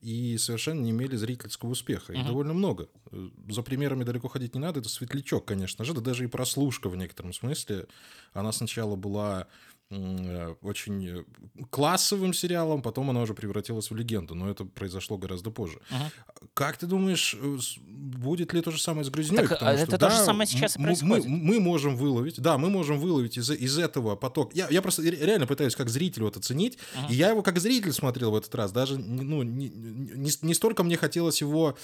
[0.01, 2.12] и совершенно не имели зрительского успеха.
[2.12, 2.27] Их uh-huh.
[2.27, 2.88] довольно много.
[3.11, 4.81] Э, за примерами далеко ходить не надо.
[4.81, 5.94] Это «Светлячок», конечно же.
[5.94, 7.87] Да даже и «Прослушка» в некотором смысле.
[8.33, 9.48] Она сначала была
[9.90, 11.24] Э, очень
[11.70, 15.81] классовым сериалом, потом она уже превратилась в легенду, но это произошло гораздо позже.
[15.90, 16.38] Угу.
[16.59, 19.37] Как ты думаешь, э, будет ли то же самое с грызней?
[19.37, 21.25] Так, Потому это что, то да, же самое сейчас и происходит.
[21.25, 24.53] Мы, мы можем выловить, да, мы можем выловить из, из этого поток.
[24.57, 27.12] Я, я просто реально пытаюсь как зритель вот оценить, угу.
[27.12, 28.73] и я его как зритель смотрел в этот раз.
[28.73, 31.79] Даже ну, не, не, не столько мне хотелось его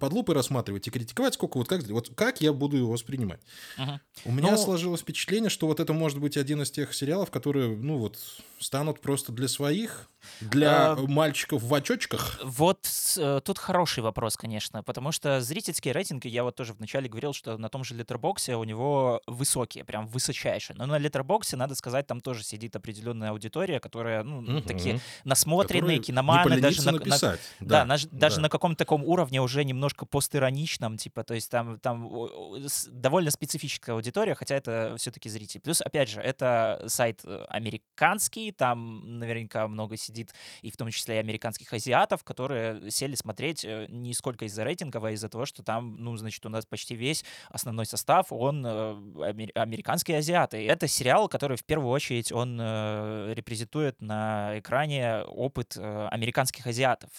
[0.00, 3.40] под лупой рассматривать и критиковать, сколько вот как, вот как я буду его воспринимать.
[3.76, 4.00] Угу.
[4.24, 7.76] У меня ну, сложилось впечатление, что вот это может быть один из тех сериалов, которые,
[7.76, 8.18] ну вот,
[8.58, 10.08] станут просто для своих,
[10.40, 12.40] для а, мальчиков в очочках?
[12.42, 17.32] Вот э, тут хороший вопрос, конечно, потому что зрительские рейтинги, я вот тоже вначале говорил,
[17.32, 20.76] что на том же Литербоксе у него высокие, прям высочайшие.
[20.76, 24.60] Но на Литербоксе, надо сказать, там тоже сидит определенная аудитория, которая, ну, угу.
[24.62, 27.40] такие насмотренные киноманы, даже на, написать.
[27.60, 28.42] на, да, да, на, даже да.
[28.42, 32.10] на каком-то таком уровне уже немножко постироничном, типа, то есть там, там
[32.88, 35.60] довольно специфическая аудитория, хотя это все-таки зритель.
[35.60, 41.16] Плюс, опять же, это сайт э, американский, там наверняка много сидит, и в том числе
[41.16, 45.62] и американских азиатов, которые сели смотреть э, не сколько из-за рейтингов, а из-за того, что
[45.62, 50.66] там, ну, значит, у нас почти весь основной состав, он э, американские азиаты.
[50.66, 57.10] Это сериал, который в первую очередь он э, репрезентует на экране опыт американских азиатов.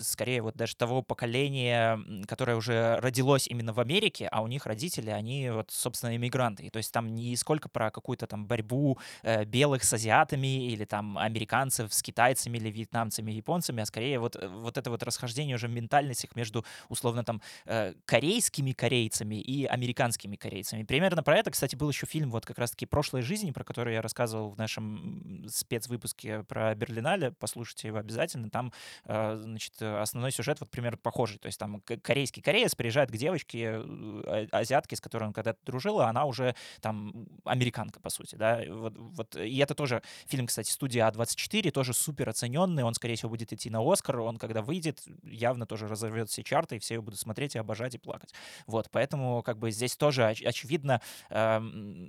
[0.00, 5.10] Скорее вот даже того поколения, которое уже родилось именно в Америке, а у них родители,
[5.10, 6.64] они вот, собственно, иммигранты.
[6.64, 8.98] И то есть там не сколько про какую-то там борьбу
[9.46, 14.48] белых с азиатами, или там американцев с китайцами или вьетнамцами, японцами, а скорее вот, э,
[14.48, 20.82] вот это вот расхождение уже ментальностях между условно там э, корейскими корейцами и американскими корейцами.
[20.82, 24.02] Примерно про это, кстати, был еще фильм вот как раз-таки «Прошлой жизни», про который я
[24.02, 28.72] рассказывал в нашем спецвыпуске про Берлинале, послушайте его обязательно, там,
[29.04, 33.74] э, значит, основной сюжет вот примерно похожий, то есть там корейский кореец приезжает к девочке,
[33.76, 38.62] а, азиатке, с которой он когда-то дружил, а она уже там американка, по сути, да,
[38.68, 43.30] вот, вот, и это тоже Фильм, кстати, студия А24, тоже супер оцененный, он, скорее всего,
[43.30, 47.04] будет идти на Оскар, он, когда выйдет, явно тоже разорвет все чарты, и все его
[47.04, 48.32] будут смотреть и обожать и плакать.
[48.66, 51.00] Вот, поэтому, как бы, здесь тоже, оч- очевидно,
[51.30, 51.60] э,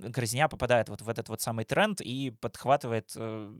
[0.08, 3.54] «Грызня» попадает вот в этот вот самый тренд и подхватывает, э,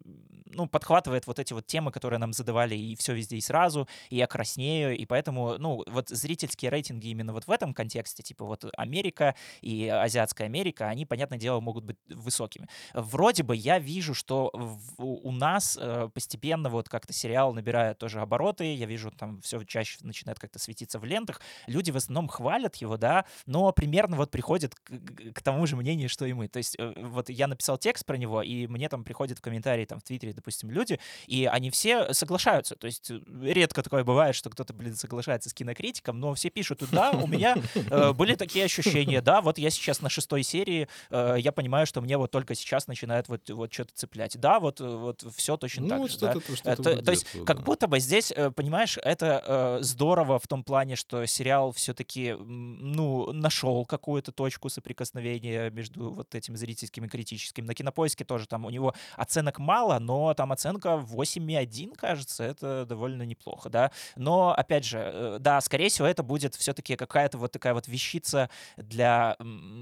[0.47, 4.17] ну, подхватывает вот эти вот темы, которые нам задавали, и все везде и сразу, и
[4.17, 8.65] я краснею, и поэтому, ну, вот зрительские рейтинги именно вот в этом контексте, типа вот
[8.77, 12.69] Америка и Азиатская Америка, они, понятное дело, могут быть высокими.
[12.95, 14.51] Вроде бы я вижу, что
[14.99, 19.86] у нас э, постепенно вот как-то сериал набирает тоже обороты, я вижу, там все чаще
[20.01, 24.75] начинает как-то светиться в лентах, люди в основном хвалят его, да, но примерно вот приходят
[24.75, 24.90] к,
[25.35, 26.49] к тому же мнению, что и мы.
[26.49, 29.85] То есть э, вот я написал текст про него, и мне там приходят в комментарии
[29.85, 32.77] там в Твиттере, допустим, люди, и они все соглашаются.
[32.77, 36.83] То есть э, редко такое бывает, что кто-то, блин, соглашается с кинокритиком, но все пишут,
[36.92, 41.37] да, у меня э, были такие ощущения, да, вот я сейчас на шестой серии, э,
[41.38, 45.25] я понимаю, что мне вот только сейчас начинает вот, вот что-то цеплять да, вот, вот
[45.35, 46.18] все точно ну, так вот же.
[46.18, 46.35] Да?
[46.77, 50.97] То, то, есть, как будто бы здесь, э, понимаешь, это э, здорово в том плане,
[50.97, 57.67] что сериал все-таки, ну, нашел какую-то точку соприкосновения между вот этим зрительским и критическим.
[57.67, 63.23] На кинопоиске тоже там у него оценок мало, но там оценка 8,1, кажется, это довольно
[63.23, 63.91] неплохо, да.
[64.17, 68.51] Но, опять же, э, да, скорее всего, это будет все-таки какая-то вот такая вот вещица
[68.77, 69.37] для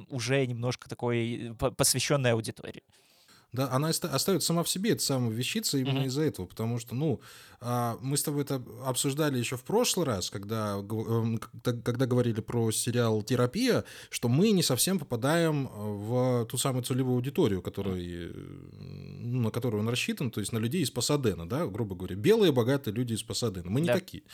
[0.08, 2.82] уже немножко такой посвященной аудитории.
[3.54, 6.08] Да, она остается сама в себе, это самая вещица именно Мгм.
[6.08, 7.20] из-за этого, потому что, ну,
[7.60, 12.40] а, мы с тобой это обсуждали еще в прошлый раз, когда, эм, когда, когда говорили
[12.42, 18.32] про сериал «Терапия», что мы не совсем попадаем в ту самую целевую аудиторию, который,
[19.20, 22.16] ну, на которую он рассчитан, то есть на людей из Пасадена, да, грубо говоря.
[22.16, 23.70] Белые богатые люди из Пасадена.
[23.70, 23.94] Мы не Да.
[23.94, 24.24] такие.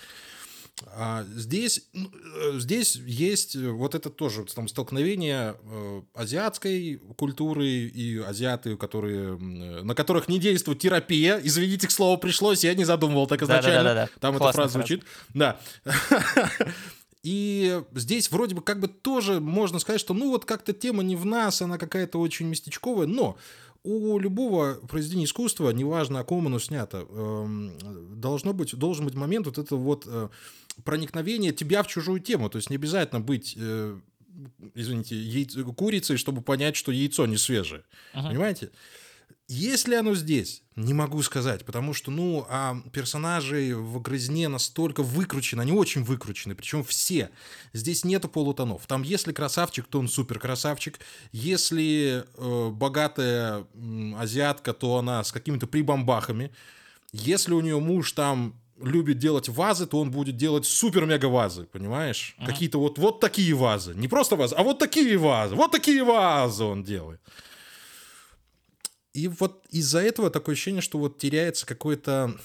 [0.87, 7.67] А здесь, ну, э, здесь есть э, вот это тоже там столкновение э, азиатской культуры
[7.67, 11.41] и азиаты, которые, на которых не действует терапия.
[11.43, 13.83] Извините, к слову пришлось, я не задумывал так изначально.
[13.83, 14.21] Да-да-да-да.
[14.21, 14.87] Там эта Классная фраза фраза.
[14.87, 15.05] звучит.
[15.35, 15.61] Да.
[17.23, 21.17] И здесь вроде бы как бы тоже можно сказать, что ну вот как-то тема не
[21.17, 23.37] в нас, она какая-то очень местечковая, но
[23.83, 29.47] у любого произведения искусства, неважно о ком оно снято, эм, должно быть, должен быть момент
[29.47, 30.29] вот этого вот э,
[30.85, 32.51] проникновения тебя в чужую тему.
[32.51, 33.99] То есть не обязательно быть, э,
[34.75, 37.85] извините, яйц- курицей, чтобы понять, что яйцо не свежее.
[38.15, 38.29] Мгм.
[38.29, 38.71] Понимаете?
[39.49, 40.63] Есть ли оно здесь?
[40.77, 46.55] Не могу сказать, потому что, ну, а персонажи в «Грызне» настолько выкручены, они очень выкручены,
[46.55, 47.31] причем все.
[47.73, 48.87] Здесь нету полутонов.
[48.87, 51.01] Там, если красавчик, то он супер красавчик.
[51.33, 56.53] Если э, богатая м, азиатка, то она с какими-то прибамбахами.
[57.13, 62.35] Если у нее муж там любит делать вазы, то он будет делать супер-мега-вазы, понимаешь?
[62.39, 62.47] Мгм.
[62.47, 63.95] Какие-то вот, вот такие вазы.
[63.95, 65.55] Не просто вазы, а вот такие вазы.
[65.55, 67.21] Вот такие вазы он делает.
[69.13, 72.39] И вот из-за этого такое ощущение, что вот теряется какое-то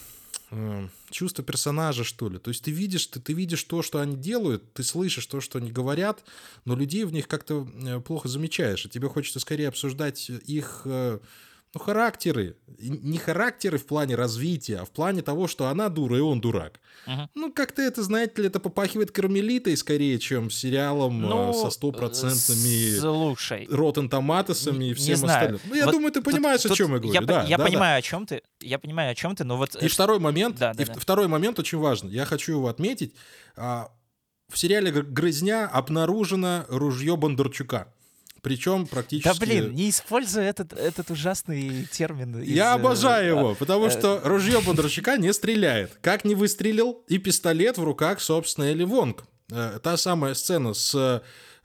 [0.50, 2.38] э, чувство персонажа, что ли.
[2.38, 5.58] То есть ты видишь, ты, ты видишь то, что они делают, ты слышишь то, что
[5.58, 6.24] они говорят,
[6.64, 8.84] но людей в них как-то э, плохо замечаешь.
[8.84, 11.18] И тебе хочется скорее обсуждать их э,
[11.74, 12.56] ну, характеры.
[12.78, 16.80] Не характеры в плане развития, а в плане того, что она дура и он дурак.
[17.06, 17.28] Мгм.
[17.34, 22.98] Ну, как-то это, знаете ли, это попахивает кармелитой скорее, чем сериалом э, Ну, со стопроцентными
[22.98, 25.60] Слушай, Rotten Tomatoes и всем остальным.
[25.66, 27.20] Ну, я Вот думаю, ты тут- понимаешь, о тут чем я Я, говорю.
[27.20, 27.70] по- да, я да, да.
[27.70, 28.42] понимаю, о чем ты.
[28.60, 30.94] Я понимаю, о чем ты, но вот И второй момент, Да, да, и да.
[30.94, 32.10] второй момент очень важный.
[32.10, 33.14] Я хочу его отметить.
[33.56, 33.90] А,
[34.48, 37.92] В сериале «Гр- «Грызня» обнаружено ружье Бондарчука.
[38.46, 39.26] Причем практически...
[39.26, 42.38] Да блин, не используй этот, этот ужасный термин.
[42.38, 45.98] из, Я э, обожаю а, его, потому э, что ружье Бондарчука не стреляет.
[46.00, 49.24] Как не выстрелил и пистолет в руках, собственно, Элли Вонг.
[49.50, 51.22] Э, Та самая сцена с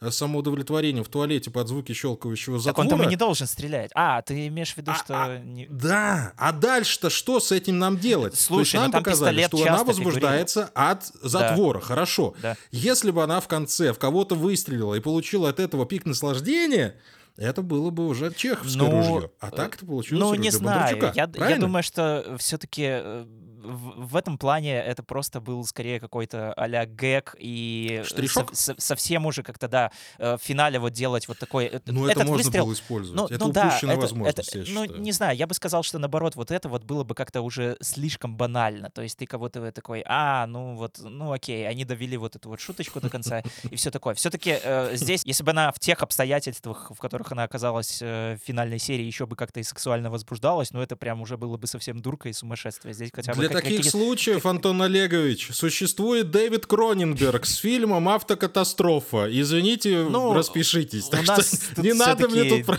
[0.10, 2.86] самоудовлетворением в туалете под звуки щелкающего Так затвора.
[2.86, 3.92] он там и не должен стрелять.
[3.94, 5.14] А, ты имеешь в виду, А- что...
[5.24, 8.34] а- не- Да, а дальше-то что с этим нам делать?
[8.34, 12.34] То есть Слушай, ну нам там показали, что она возбуждается от затвора, хорошо.
[12.42, 12.56] Да.
[12.72, 16.96] Если бы она в конце в кого-то выстрелила и получила от этого пик наслаждения,
[17.38, 19.32] это было бы уже чеховское Ну, ружье.
[19.40, 20.98] А так это получилось Ну, не знаю.
[21.02, 21.62] Я, я Правильно?
[21.62, 22.84] думаю, что все-таки
[23.64, 28.50] в, в этом плане это просто был скорее какой-то а-ля гэг и Штришок?
[28.56, 31.66] со- со- совсем уже как-то, да, э, в финале вот делать вот такой...
[31.66, 33.20] э, Ну, это можно выстрел, было использовать.
[33.22, 35.02] Ну, это ну да, это, возможность, это- я ну, считаю.
[35.02, 38.36] не знаю, я бы сказал, что наоборот, вот это вот было бы как-то уже слишком
[38.36, 38.90] банально.
[38.90, 42.60] То есть ты кого-то такой, а, ну вот, ну окей, они довели вот эту вот
[42.60, 44.16] шуточку до конца и все такое.
[44.16, 44.58] Все-таки
[44.94, 49.04] здесь, если бы она в тех обстоятельствах, в которых она оказалась э, в финальной серии,
[49.06, 52.34] еще бы как-то и сексуально возбуждалась, ну это прям уже было бы совсем дурка и
[52.34, 52.94] сумасшествие.
[52.94, 59.28] Здесь хотя бы Для таких случаев, Антон Олегович, существует Дэвид Кроненберг с фильмом «Автокатастрофа».
[59.30, 61.06] Извините, Ну, распишитесь.
[61.10, 62.78] Так что не надо мне тут про,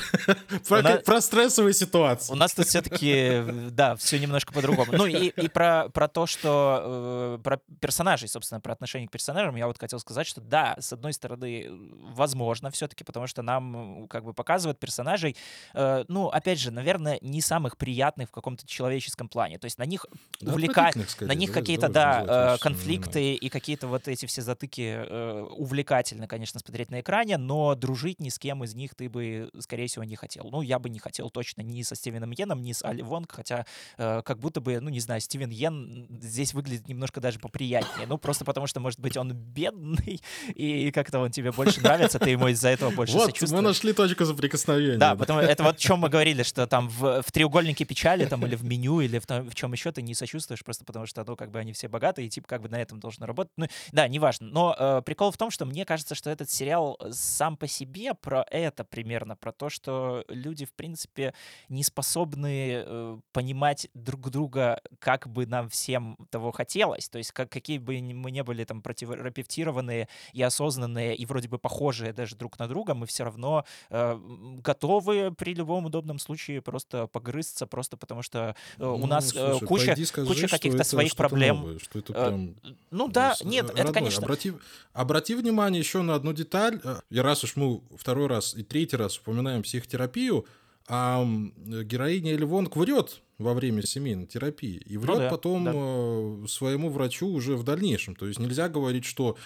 [0.69, 2.33] про- нас- про стрессовые ситуации.
[2.33, 4.93] У нас тут все-таки, да, все немножко по-другому.
[4.93, 9.57] Ну и, и про, про то, что э, про персонажей, собственно, про отношение к персонажам,
[9.57, 11.69] я вот хотел сказать, что да, с одной стороны,
[12.15, 15.37] возможно, все-таки, потому что нам э, как бы показывают персонажей,
[15.75, 19.59] э, ну, опять же, наверное, не самых приятных в каком-то человеческом плане.
[19.59, 20.07] То есть на них
[20.41, 25.47] Да, увлекать, на них какие-то, да, э, конфликты и какие-то вот эти все затыки э,
[25.57, 29.87] увлекательно, конечно, смотреть на экране, но дружить ни с кем из них ты бы, скорее
[29.87, 30.49] всего, не хотел.
[30.51, 33.67] Ну, я бы не хотел точно ни со Стивеном Йеном, ни с Али Вонг, хотя
[33.99, 38.07] э, как будто бы, ну, не знаю, Стивен Йен здесь выглядит немножко даже поприятнее.
[38.07, 40.21] Ну, просто потому что, может быть, он бедный,
[40.55, 44.25] и как-то он тебе больше нравится, ты ему из-за этого больше Вот, мы нашли точку
[44.25, 44.99] соприкосновения.
[44.99, 48.45] Да, потому это вот о чем мы говорили, что там в, в треугольнике печали там
[48.47, 51.51] или в меню или в чем еще ты не сочувствуешь просто потому что ну как
[51.51, 53.53] бы они все богатые и типа как бы на этом должно работать.
[53.57, 54.49] Ну да, неважно.
[54.49, 58.45] Но э, прикол в том, что мне кажется, что этот сериал сам по себе про
[58.51, 61.35] это примерно про то, что люди в принципе
[61.69, 67.09] не способны э, понимать друг друга, как бы нам всем того хотелось.
[67.09, 71.59] То есть как какие бы мы не были там противорапевтированные и осознанные и вроде бы
[71.59, 74.19] похожие даже друг на друга, мы все равно э,
[74.63, 79.59] готовы при любом удобном случае просто погрызться, просто потому что э, у Ну, нас э,
[79.59, 81.57] слушай, куча, скажи, куча каких-то своих проблем.
[81.57, 82.55] новое, что это Э, прям
[82.91, 83.95] Ну да, с- нет, э, это, родной.
[83.95, 84.25] конечно...
[84.25, 84.53] Обрати,
[84.93, 86.81] обрати внимание еще на одну деталь.
[86.85, 90.47] Э, И раз уж мы второй раз и третий раз упоминаем психотерапию,
[90.89, 95.73] А героиня Элли Вонг врет во время семейной терапии и врет ну, да, потом да.
[95.75, 98.17] Э, своему врачу уже в дальнейшем.
[98.17, 99.37] То есть нельзя говорить, что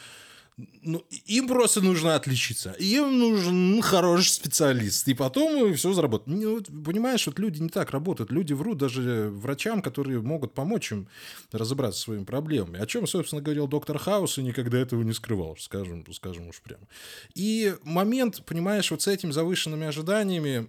[0.83, 2.73] ну, им просто нужно отличиться.
[2.79, 5.07] Им нужен хороший специалист.
[5.07, 6.29] И потом все заработать.
[6.29, 8.31] Ну, понимаешь, вот люди не так работают.
[8.31, 11.09] Люди врут даже врачам, которые могут помочь им
[11.53, 12.81] разобраться со своими проблемами.
[12.81, 16.87] О чем, собственно, говорил доктор Хаус и никогда этого не скрывал, скажем, скажем уж прямо.
[17.35, 20.69] И момент, понимаешь, вот с этими завышенными ожиданиями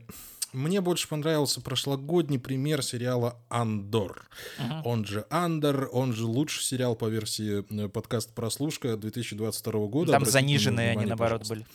[0.53, 4.29] мне больше понравился прошлогодний пример сериала «Андор».
[4.59, 4.81] Uh-huh.
[4.85, 10.11] Он же «Андор», он же лучший сериал по версии э, подкаст «Прослушка» 2022 года.
[10.11, 11.53] Там заниженные они, наоборот, пожалуйста.
[11.53, 11.65] были.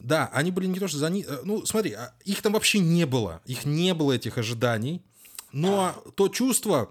[0.00, 1.24] Да, они были не то, что зани...
[1.28, 3.40] Э, ну, смотри, а их там вообще не было.
[3.46, 5.02] Их не было, этих ожиданий.
[5.52, 6.90] Но то чувство,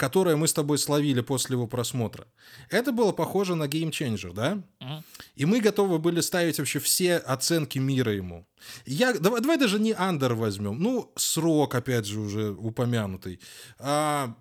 [0.00, 2.26] которое мы с тобой словили после его просмотра,
[2.70, 4.62] это было похоже на Game Changer, да?
[4.80, 5.02] Uh-huh.
[5.34, 8.46] И мы готовы были ставить вообще все оценки мира ему.
[8.86, 10.78] Я, давай, давай даже не Андер возьмем.
[10.82, 13.40] Ну, срок, опять же, уже упомянутый.
[13.78, 14.34] А,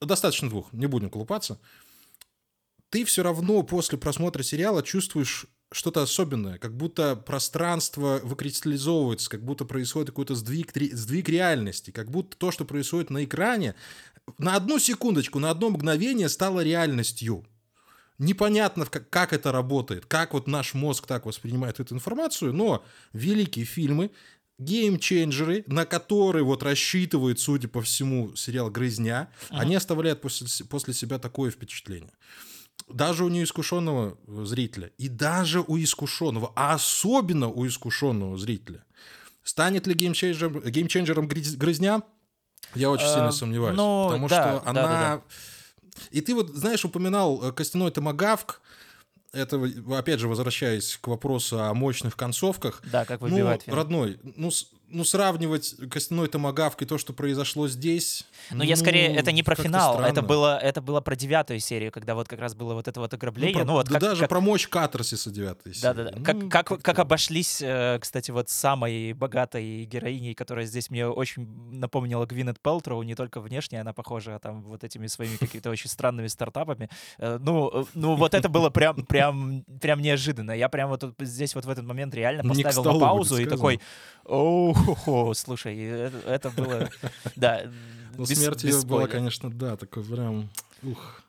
[0.00, 1.58] достаточно двух, не будем колупаться.
[2.90, 9.64] Ты все равно после просмотра сериала чувствуешь что-то особенное, как будто пространство выкристаллизовывается, как будто
[9.64, 13.76] происходит какой-то сдвиг, сдвиг реальности, как будто то, что происходит на экране,
[14.38, 17.44] на одну секундочку, на одно мгновение стало реальностью.
[18.18, 23.64] Непонятно, как, как это работает, как вот наш мозг так воспринимает эту информацию, но великие
[23.64, 24.10] фильмы,
[24.58, 29.62] геймченджеры, на которые вот рассчитывает, судя по всему, сериал «Грызня», ага.
[29.62, 32.12] они оставляют после, после себя такое впечатление.
[32.88, 38.84] Даже у неискушенного зрителя, и даже у искушенного, а особенно у искушенного зрителя.
[39.42, 42.02] Станет ли геймченджером, геймченджером «Грызня»?
[42.74, 43.76] Я очень сильно эм, сомневаюсь.
[43.76, 44.82] Ну, потому да, что она...
[44.82, 45.22] Да, да, да.
[46.10, 48.60] И ты вот, знаешь, упоминал э, костяной томагавк.
[49.32, 49.62] Это,
[49.96, 52.82] опять же, возвращаясь к вопросу о мощных концовках.
[52.90, 53.64] Да, как выбивать.
[53.66, 54.50] Ну, родной, ну,
[54.90, 58.24] ну, сравнивать костяной томагавк и то, что произошло здесь...
[58.50, 60.10] Но ну, я скорее, это не про финал, странно.
[60.10, 63.14] это было, это было про девятую серию, когда вот как раз было вот это вот
[63.14, 63.54] ограбление.
[63.54, 64.28] Ну, про, ну, вот да как, даже как...
[64.30, 65.82] про мощь катарсиса девятой серии.
[65.82, 66.12] Да-да-да.
[66.16, 71.06] Ну, как, как, как, как обошлись, э, кстати, вот самой богатой героиней, которая здесь мне
[71.06, 75.88] очень напомнила Гвинет Пелтроу, не только внешне, она похожа там вот этими своими какими-то очень
[75.88, 76.88] странными стартапами.
[77.18, 80.52] Э, ну, э, ну, вот это было прям, прям, прям неожиданно.
[80.52, 83.80] Я прям вот здесь вот в этот момент реально поставил на паузу и такой,
[85.06, 86.88] о, слушай, это, было,
[87.36, 87.70] да.
[88.16, 90.50] Ну, смерть ее была, конечно, да, такой прям,
[90.82, 91.22] ух.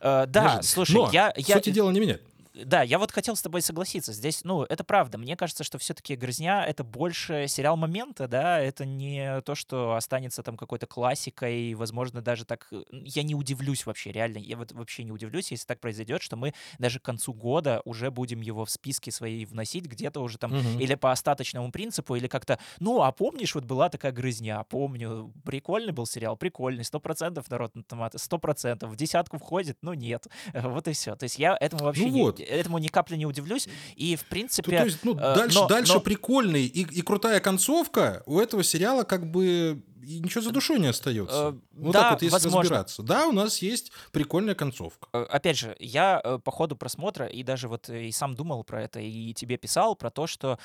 [0.00, 1.32] Uh, да, слушай, я...
[1.36, 1.56] я...
[1.56, 2.29] сути дела не меняет
[2.64, 4.12] да, я вот хотел с тобой согласиться.
[4.12, 5.18] Здесь, ну, это правда.
[5.18, 10.42] Мне кажется, что все-таки «Грызня»— это больше сериал момента, да, это не то, что останется
[10.42, 12.68] там какой-то классикой, возможно, даже так...
[12.72, 16.36] Э, я не удивлюсь вообще, реально, я вот вообще не удивлюсь, если так произойдет, что
[16.36, 20.52] мы даже к концу года уже будем его в списки свои вносить где-то уже там,
[20.52, 20.78] угу.
[20.78, 25.92] или по остаточному принципу, или как-то, ну, а помнишь, вот была такая «Грызня», помню, прикольный
[25.92, 30.26] был сериал, прикольный, сто процентов народ на томаты, сто процентов, в десятку входит, ну, нет,
[30.54, 31.16] вот и все.
[31.16, 32.40] То есть я этому вообще ну, вот.
[32.50, 33.68] Этому ни капли не удивлюсь.
[33.96, 34.70] И, в принципе...
[34.70, 36.00] То, то есть, ну, э, дальше, но, дальше но...
[36.00, 40.88] прикольный и, и крутая концовка у этого сериала как бы и ничего за душой не
[40.88, 41.34] остается.
[41.34, 42.60] Э, вот да, так вот, если возможно.
[42.60, 43.02] разбираться.
[43.02, 45.08] Да, у нас есть прикольная концовка.
[45.12, 48.82] Э, опять же, я э, по ходу просмотра и даже вот и сам думал про
[48.82, 50.58] это, и тебе писал про то, что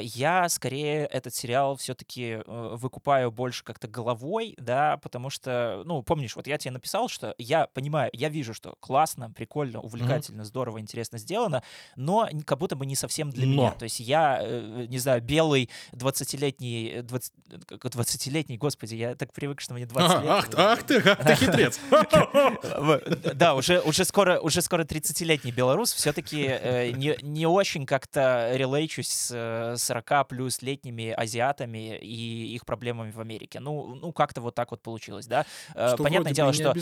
[0.00, 6.46] я скорее этот сериал все-таки выкупаю больше как-то головой, да, потому что, ну, помнишь, вот
[6.46, 10.44] я тебе написал, что я понимаю, я вижу, что классно, прикольно, увлекательно, mm-hmm.
[10.44, 11.62] здорово, интересно сделано,
[11.96, 13.52] но как будто бы не совсем для но.
[13.52, 13.70] меня.
[13.72, 14.42] То есть я,
[14.88, 20.30] не знаю, белый 20-летний, 20, 20-летний, господи, господи, я так привык, что мне 20 лет.
[20.30, 21.80] Ах, ах ты, ах ты хитрец.
[23.34, 29.08] Да, уже, уже скоро, уже скоро 30-летний белорус, все-таки э, не, не очень как-то релейчусь
[29.08, 33.60] с 40 э, плюс летними азиатами и их проблемами в Америке.
[33.60, 35.46] Ну, ну как-то вот так вот получилось, да.
[35.74, 36.74] Э, что Понятное дело, что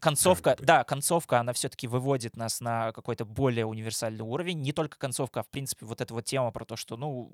[0.00, 4.60] концовка, да, концовка, она все-таки выводит нас на какой-то более универсальный уровень.
[4.60, 7.30] Не только концовка, а в принципе вот эта вот тема про то, что, ну,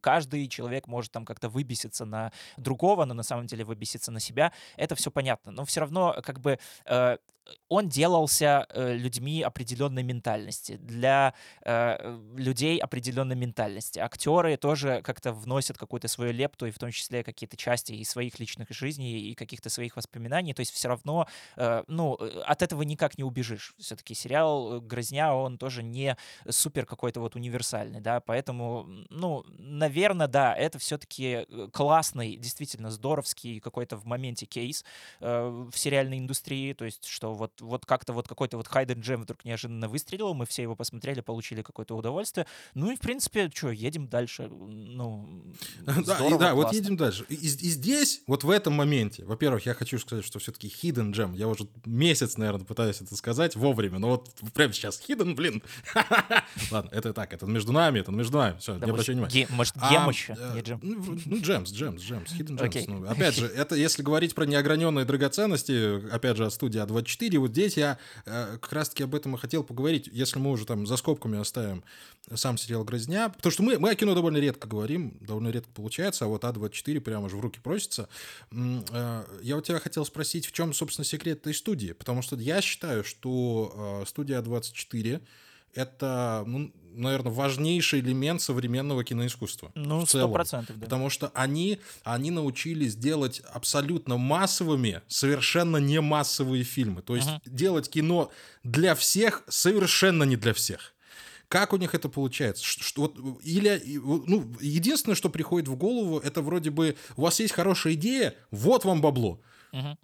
[0.00, 4.52] каждый человек может там как-то выбеситься на другого, но на самом деле выбеситься на себя,
[4.76, 5.52] это все понятно.
[5.52, 7.16] Но все равно как бы э,
[7.68, 13.98] он делался э, людьми определенной ментальности, для э, людей определенной ментальности.
[13.98, 18.38] Актеры тоже как-то вносят какую-то свою лепту, и в том числе какие-то части и своих
[18.38, 20.54] личных жизней, и каких-то своих воспоминаний.
[20.54, 21.26] То есть все равно,
[21.56, 23.74] э, ну, э, от этого никак не убежишь.
[23.78, 26.16] Все-таки сериал «Грызня», он тоже не
[26.48, 33.60] супер какой-то вот универсальный, да, поэтому, ну, наверное, да, это все-таки э, классный, действительно здоровский
[33.60, 34.84] какой-то в моменте кейс
[35.20, 39.22] э, в сериальной индустрии, то есть что вот, вот как-то вот какой-то вот Хайден Джем
[39.22, 42.46] вдруг неожиданно выстрелил, мы все его посмотрели, получили какое-то удовольствие.
[42.74, 44.48] Ну и, в принципе, что, едем дальше.
[44.48, 45.44] Ну,
[45.86, 47.24] Здорово, да, и, да вот едем дальше.
[47.28, 51.36] И, и здесь, вот в этом моменте, во-первых, я хочу сказать, что все-таки hidden gem,
[51.36, 55.62] я уже месяц, наверное, пытаюсь это сказать вовремя, но вот прямо сейчас hidden, блин.
[56.70, 58.58] Ладно, это так, это между нами, это между нами.
[58.58, 59.46] Все, не обращай внимания.
[59.50, 60.80] может, А, гем еще, э, не джем.
[60.82, 62.84] Ну, джемс, джемс, джемс, hidden gems.
[62.88, 67.50] Ну, опять же, это если говорить про неограненные драгоценности, опять же, от студии А24, вот
[67.50, 70.96] здесь я э, как раз-таки об этом и хотел поговорить, если мы уже там за
[70.96, 71.84] скобками оставим
[72.34, 76.24] сам сериал «Грызня», потому что мы, мы о кино довольно редко говорим, довольно редко получается,
[76.24, 78.08] а вот А24 прямо же в руки просится.
[78.50, 82.60] Э, Я у тебя хотел спросить, в чем, собственно, секрет этой студии, потому что я
[82.60, 85.20] считаю, что э, студия А24
[85.74, 89.72] это, ну, наверное, важнейший элемент современного киноискусства.
[89.74, 90.84] Ну, сто процентов, да.
[90.84, 97.02] Потому что они, они научились делать абсолютно массовыми, совершенно не массовые фильмы.
[97.02, 97.40] То есть Мгм.
[97.46, 98.30] делать кино
[98.62, 100.94] для всех, совершенно не для всех.
[101.48, 102.64] Как у них это получается?
[102.64, 107.40] Ш- Что, вот, или, ну, единственное, что приходит в голову, это вроде бы у вас
[107.40, 109.40] есть хорошая идея, вот вам бабло.
[109.72, 109.98] Мгм.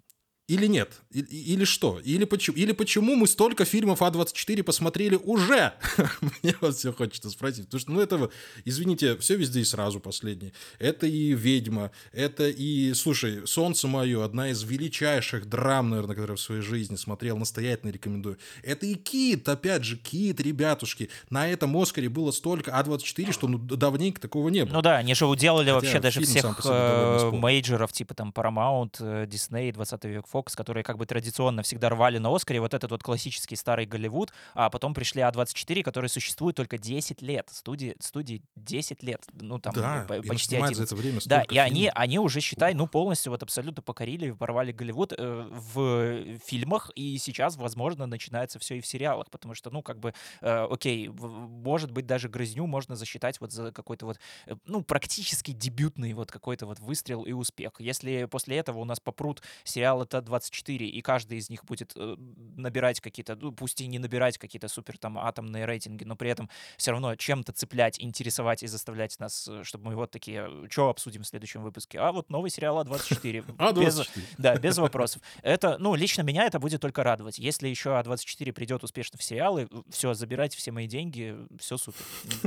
[0.49, 0.89] Или нет?
[1.11, 1.99] И- и- Или что?
[2.03, 5.73] Или почему, или почему мы столько фильмов А24 посмотрели уже?
[6.21, 7.65] Мне вот все хочется спросить.
[7.65, 8.29] Потому что, ну, это,
[8.65, 10.51] извините, все везде и сразу последнее.
[10.79, 16.41] Это и «Ведьма», это и, слушай, «Солнце мое», одна из величайших драм, наверное, которые в
[16.41, 18.37] своей жизни смотрел, настоятельно рекомендую.
[18.63, 21.09] Это и «Кит», опять же, «Кит», ребятушки.
[21.29, 24.73] На этом «Оскаре» было столько А24, что ну, давненько такого не было.
[24.73, 29.71] Ну да, они же уделали Хотя вообще даже всех э, мейджеров, типа там Paramount, Disney,
[29.71, 33.55] 20 век Fox, которые как бы традиционно всегда рвали на Оскаре вот этот вот классический
[33.55, 37.49] старый Голливуд, а потом пришли А24, которые существуют только 10 лет.
[37.51, 40.91] Студии, студии 10 лет, ну там да, и почти наснимать за 11.
[40.91, 41.93] это время Да, и они, фильмов.
[41.95, 47.57] они уже, считай, ну, полностью вот абсолютно покорили, порвали Голливуд э, в фильмах, и сейчас,
[47.57, 51.91] возможно, начинается все и в сериалах, потому что, ну, как бы, э, окей, в- может
[51.91, 56.65] быть, даже «Грызню» можно засчитать вот за какой-то вот, э, ну, практически дебютный вот какой-то
[56.65, 57.73] вот выстрел и успех.
[57.79, 62.15] Если после этого у нас попрут сериалы Т-24, и каждый из них будет э,
[62.57, 66.49] набирать какие-то, ну, пусть и не набирать какие-то супер там атомные рейтинги, но при этом
[66.77, 71.23] все равно чем-то цеплять, интересовать и заставлять нас, э, чтобы мы вот такие, что обсудим
[71.23, 71.99] в следующем выпуске?
[71.99, 73.73] А вот новый сериал А24.
[73.79, 74.21] Без- А24.
[74.37, 75.21] Да, без вопросов.
[75.43, 77.39] Это, ну, лично меня это будет только радовать.
[77.39, 82.01] Если еще А24 придет успешно в сериалы, все, забирайте все мои деньги, все супер.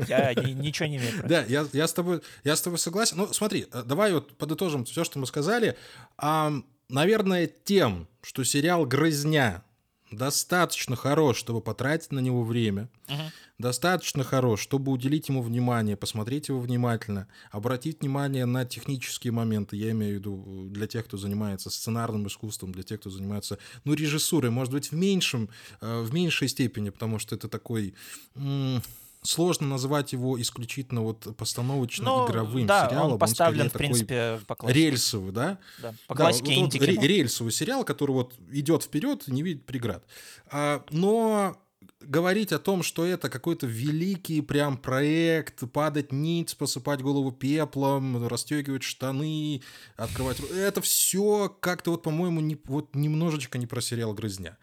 [0.08, 1.12] Я ни- ничего не имею.
[1.32, 3.16] Да, я, я, с тобой, я с тобой согласен.
[3.16, 5.76] Ну, смотри, э, давай вот подытожим все, что мы сказали.
[6.18, 6.52] А,
[6.92, 9.64] наверное, тем, что сериал «Грызня»
[10.10, 13.30] достаточно хорош, чтобы потратить на него время, Мгм.
[13.58, 19.90] достаточно хорош, чтобы уделить ему внимание, посмотреть его внимательно, обратить внимание на технические моменты, я
[19.92, 23.94] имею в виду э, для тех, кто занимается сценарным искусством, для тех, кто занимается, ну,
[23.94, 25.48] режиссурой, может быть, в меньшем,
[25.80, 27.94] э, в меньшей степени, потому что это такой...
[28.34, 28.82] м,
[29.24, 33.12] Сложно назвать его исключительно вот постановочно-игровым Ну, да, сериалом.
[33.12, 34.80] он поставлен, скорее в принципе, по классике.
[34.90, 35.58] рельсовый, да?
[35.80, 40.04] Да, по Да, классике вот- вот рельсовый сериал, который вот идет вперед, не видит преград.
[40.50, 41.56] А, но
[42.00, 48.82] говорить о том, что это какой-то великий прям проект, падать ниц, посыпать голову пеплом, расстегивать
[48.82, 49.62] штаны,
[49.96, 50.40] открывать...
[50.50, 54.58] Это все как-то вот, по-моему, не, вот немножечко не про сериал «Грызня».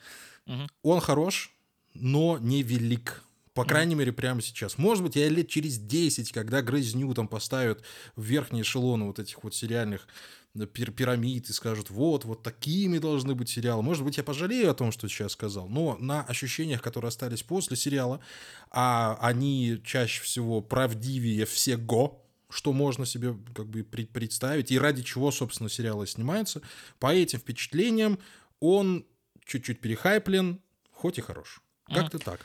[0.46, 0.68] Мгм.
[0.84, 1.54] Он хорош,
[1.94, 3.24] но не велик.
[3.60, 4.78] По крайней мере, прямо сейчас.
[4.78, 7.84] Может быть, я лет через 10, когда грызню там поставят
[8.16, 10.08] в верхние эшелоны вот этих вот сериальных
[10.56, 13.84] э, пир- пирамид и скажут, вот, вот такими должны быть сериалы.
[13.84, 17.76] Может быть, я пожалею о том, что сейчас сказал, но на ощущениях, которые остались после
[17.76, 18.22] сериала,
[18.72, 25.04] а они чаще всего правдивее всего, что можно себе как бы пред- представить, и ради
[25.04, 26.62] чего, собственно, сериалы снимаются,
[26.98, 28.20] по этим впечатлениям
[28.62, 29.06] он
[29.44, 30.62] чуть-чуть перехайплен,
[30.94, 31.62] хоть и хорош.
[31.94, 32.40] Как-то так.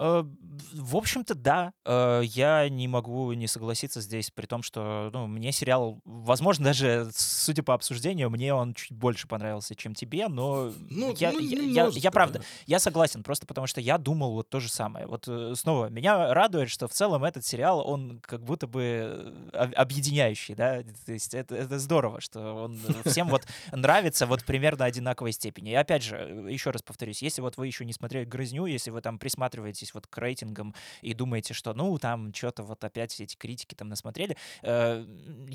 [0.00, 0.24] Э,
[0.72, 1.72] В общем-то, да.
[1.84, 7.10] Э, Я не могу не согласиться здесь, при том, что ну, мне сериал, возможно, даже
[7.14, 11.58] судя по обсуждению, мне он чуть больше понравился, чем тебе, но Ну, я, ну, я-
[11.58, 12.44] я- немножко, я правда, да.
[12.66, 15.06] я согласен, просто потому что я думал вот то же самое.
[15.06, 19.74] Вот э, снова, меня радует, что в целом этот сериал, он как будто бы об-
[19.76, 25.32] объединяющий, да, то есть это, это здорово, что он всем вот нравится вот примерно одинаковой
[25.32, 25.70] степени.
[25.70, 26.16] И опять же,
[26.48, 30.06] еще раз повторюсь, если вот вы еще не смотрели «Грызню», если вы там присматриваетесь вот
[30.06, 35.04] к рейтингам и думаете, что ну там что-то вот опять эти критики там насмотрели, э,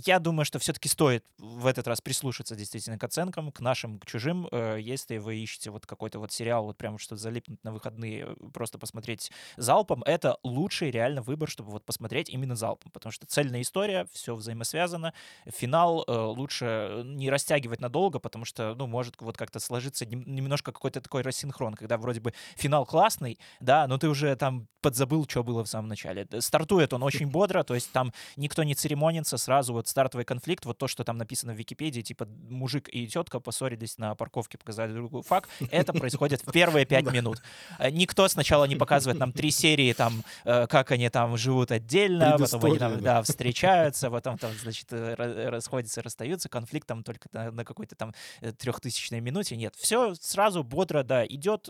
[0.06, 4.06] я думаю, что все-таки стоит в этот раз прислушаться действительно к оценкам, к нашим, к
[4.06, 4.48] чужим.
[4.52, 8.36] Э, Если вы ищете вот какой-то вот сериал, вот прям что залипнуть на выходные, э,
[8.54, 13.62] просто посмотреть залпом, это лучший реально выбор, чтобы вот посмотреть именно залпом, потому что цельная
[13.62, 15.14] история, все взаимосвязано,
[15.46, 21.02] финал лучше не растягивать надолго, потому что, ну, может вот как-то сложиться нем- немножко какой-то
[21.02, 25.44] такой рассинхрон, когда вроде бы финал классный, да, но ты уже уже там подзабыл, что
[25.44, 26.28] было в самом начале.
[26.40, 30.78] Стартует он очень бодро, то есть там никто не церемонится, сразу вот стартовый конфликт, вот
[30.78, 35.24] то, что там написано в Википедии, типа мужик и тетка поссорились на парковке, показали другую
[35.24, 37.42] факт, это происходит в первые пять минут.
[37.80, 42.38] Э, никто сначала не показывает нам три серии, там, э, как они там живут отдельно,
[42.38, 45.16] потом они там, да, встречаются, потом там, значит, э,
[45.50, 48.14] расходятся, расстаются, конфликт там только на, на какой-то там
[48.60, 49.56] трехтысячной минуте.
[49.56, 51.70] Нет, все сразу бодро, да, идет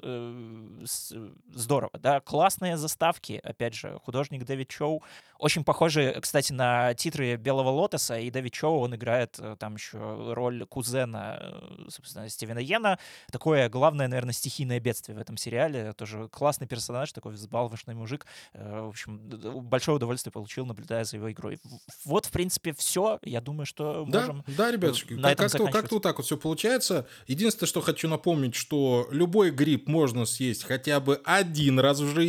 [1.54, 5.02] здорово, да, классные заставки, опять же, художник Дэвид Чоу,
[5.40, 10.66] очень похожи, кстати, на титры Белого Лотоса, и Дэвид Чоу, он играет там еще роль
[10.66, 13.00] кузена, собственно, Стивена Йена,
[13.32, 18.90] такое главное, наверное, стихийное бедствие в этом сериале, тоже классный персонаж, такой взбалвошный мужик, в
[18.90, 21.58] общем, большое удовольствие получил, наблюдая за его игрой.
[22.04, 23.18] Вот, в принципе, все.
[23.24, 26.36] Я думаю, что да, можем Да, ребятушки, на как, как-то, как-то вот так вот все
[26.36, 27.08] получается.
[27.28, 32.25] Единственное, что хочу напомнить, что любой гриб можно съесть хотя бы один раз в жизни.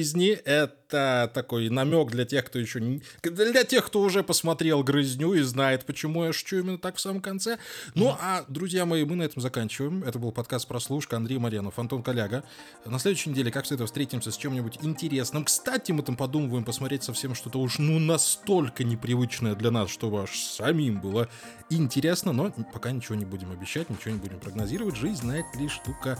[0.86, 3.02] Это такой намек для тех, кто еще не...
[3.22, 7.20] Для тех, кто уже посмотрел «Грызню» и знает, почему я шучу именно так в самом
[7.20, 7.58] конце.
[7.94, 10.04] Ну, а, друзья мои, мы на этом заканчиваем.
[10.04, 11.16] Это был подкаст «Прослушка».
[11.16, 12.44] Андрей Марьянов, Антон Коляга.
[12.84, 15.44] На следующей неделе, как всегда, встретимся с чем-нибудь интересным.
[15.44, 20.38] Кстати, мы там подумываем посмотреть совсем что-то уж ну настолько непривычное для нас, чтобы аж
[20.38, 21.28] самим было
[21.70, 24.96] интересно, но пока ничего не будем обещать, ничего не будем прогнозировать.
[24.96, 26.18] Жизнь, знает лишь штука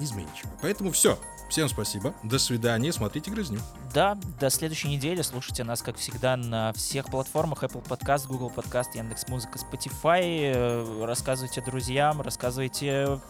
[0.00, 0.56] изменчивая.
[0.60, 1.18] Поэтому все.
[1.50, 2.14] Всем спасибо.
[2.22, 2.92] До свидания.
[2.92, 3.60] Смотрите «Грызню».
[3.92, 5.22] Да, до следующей недели.
[5.22, 7.64] Слушайте нас, как всегда, на всех платформах.
[7.64, 10.52] Apple Podcast, Google Podcast, Яндекс.Музыка, Spotify.
[10.54, 13.20] Э, рассказывайте друзьям, рассказывайте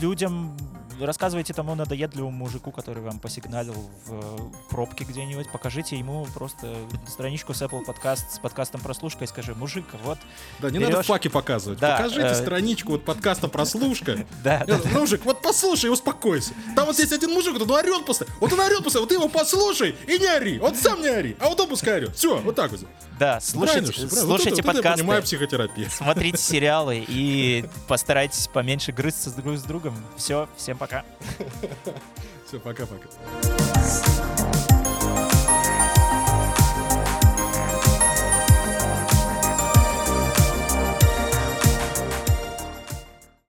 [0.00, 0.56] людям,
[1.00, 3.74] рассказывайте тому надоедливому мужику, который вам посигналил
[4.06, 5.50] в пробке где-нибудь.
[5.50, 6.74] Покажите ему просто
[7.08, 10.18] страничку с Apple Podcast с подкастом «Прослушка» и скажи, мужик, вот
[10.60, 10.90] Да, не берешь...
[10.90, 11.78] надо факи показывать.
[11.78, 12.34] Да, Покажите э...
[12.34, 14.26] страничку вот подкаста «Прослушка».
[14.44, 14.64] Да.
[14.92, 16.52] Мужик, вот послушай успокойся.
[16.76, 18.26] Там вот есть один мужик, он орет после.
[18.40, 19.00] Вот он орет после.
[19.00, 20.58] Вот ты его послушай и не ори.
[20.58, 21.36] Вот сам не ори.
[21.40, 22.14] А вот он пускай орет.
[22.14, 22.80] Все, вот так вот.
[23.18, 24.98] Да, слушайте, слушайте подкасты.
[24.98, 25.88] понимаю психотерапию.
[25.90, 29.94] Смотрите сериалы и постарайтесь поменьше грызться друг с другом.
[30.16, 31.04] Все, всем пока.
[32.46, 33.08] Все, пока-пока.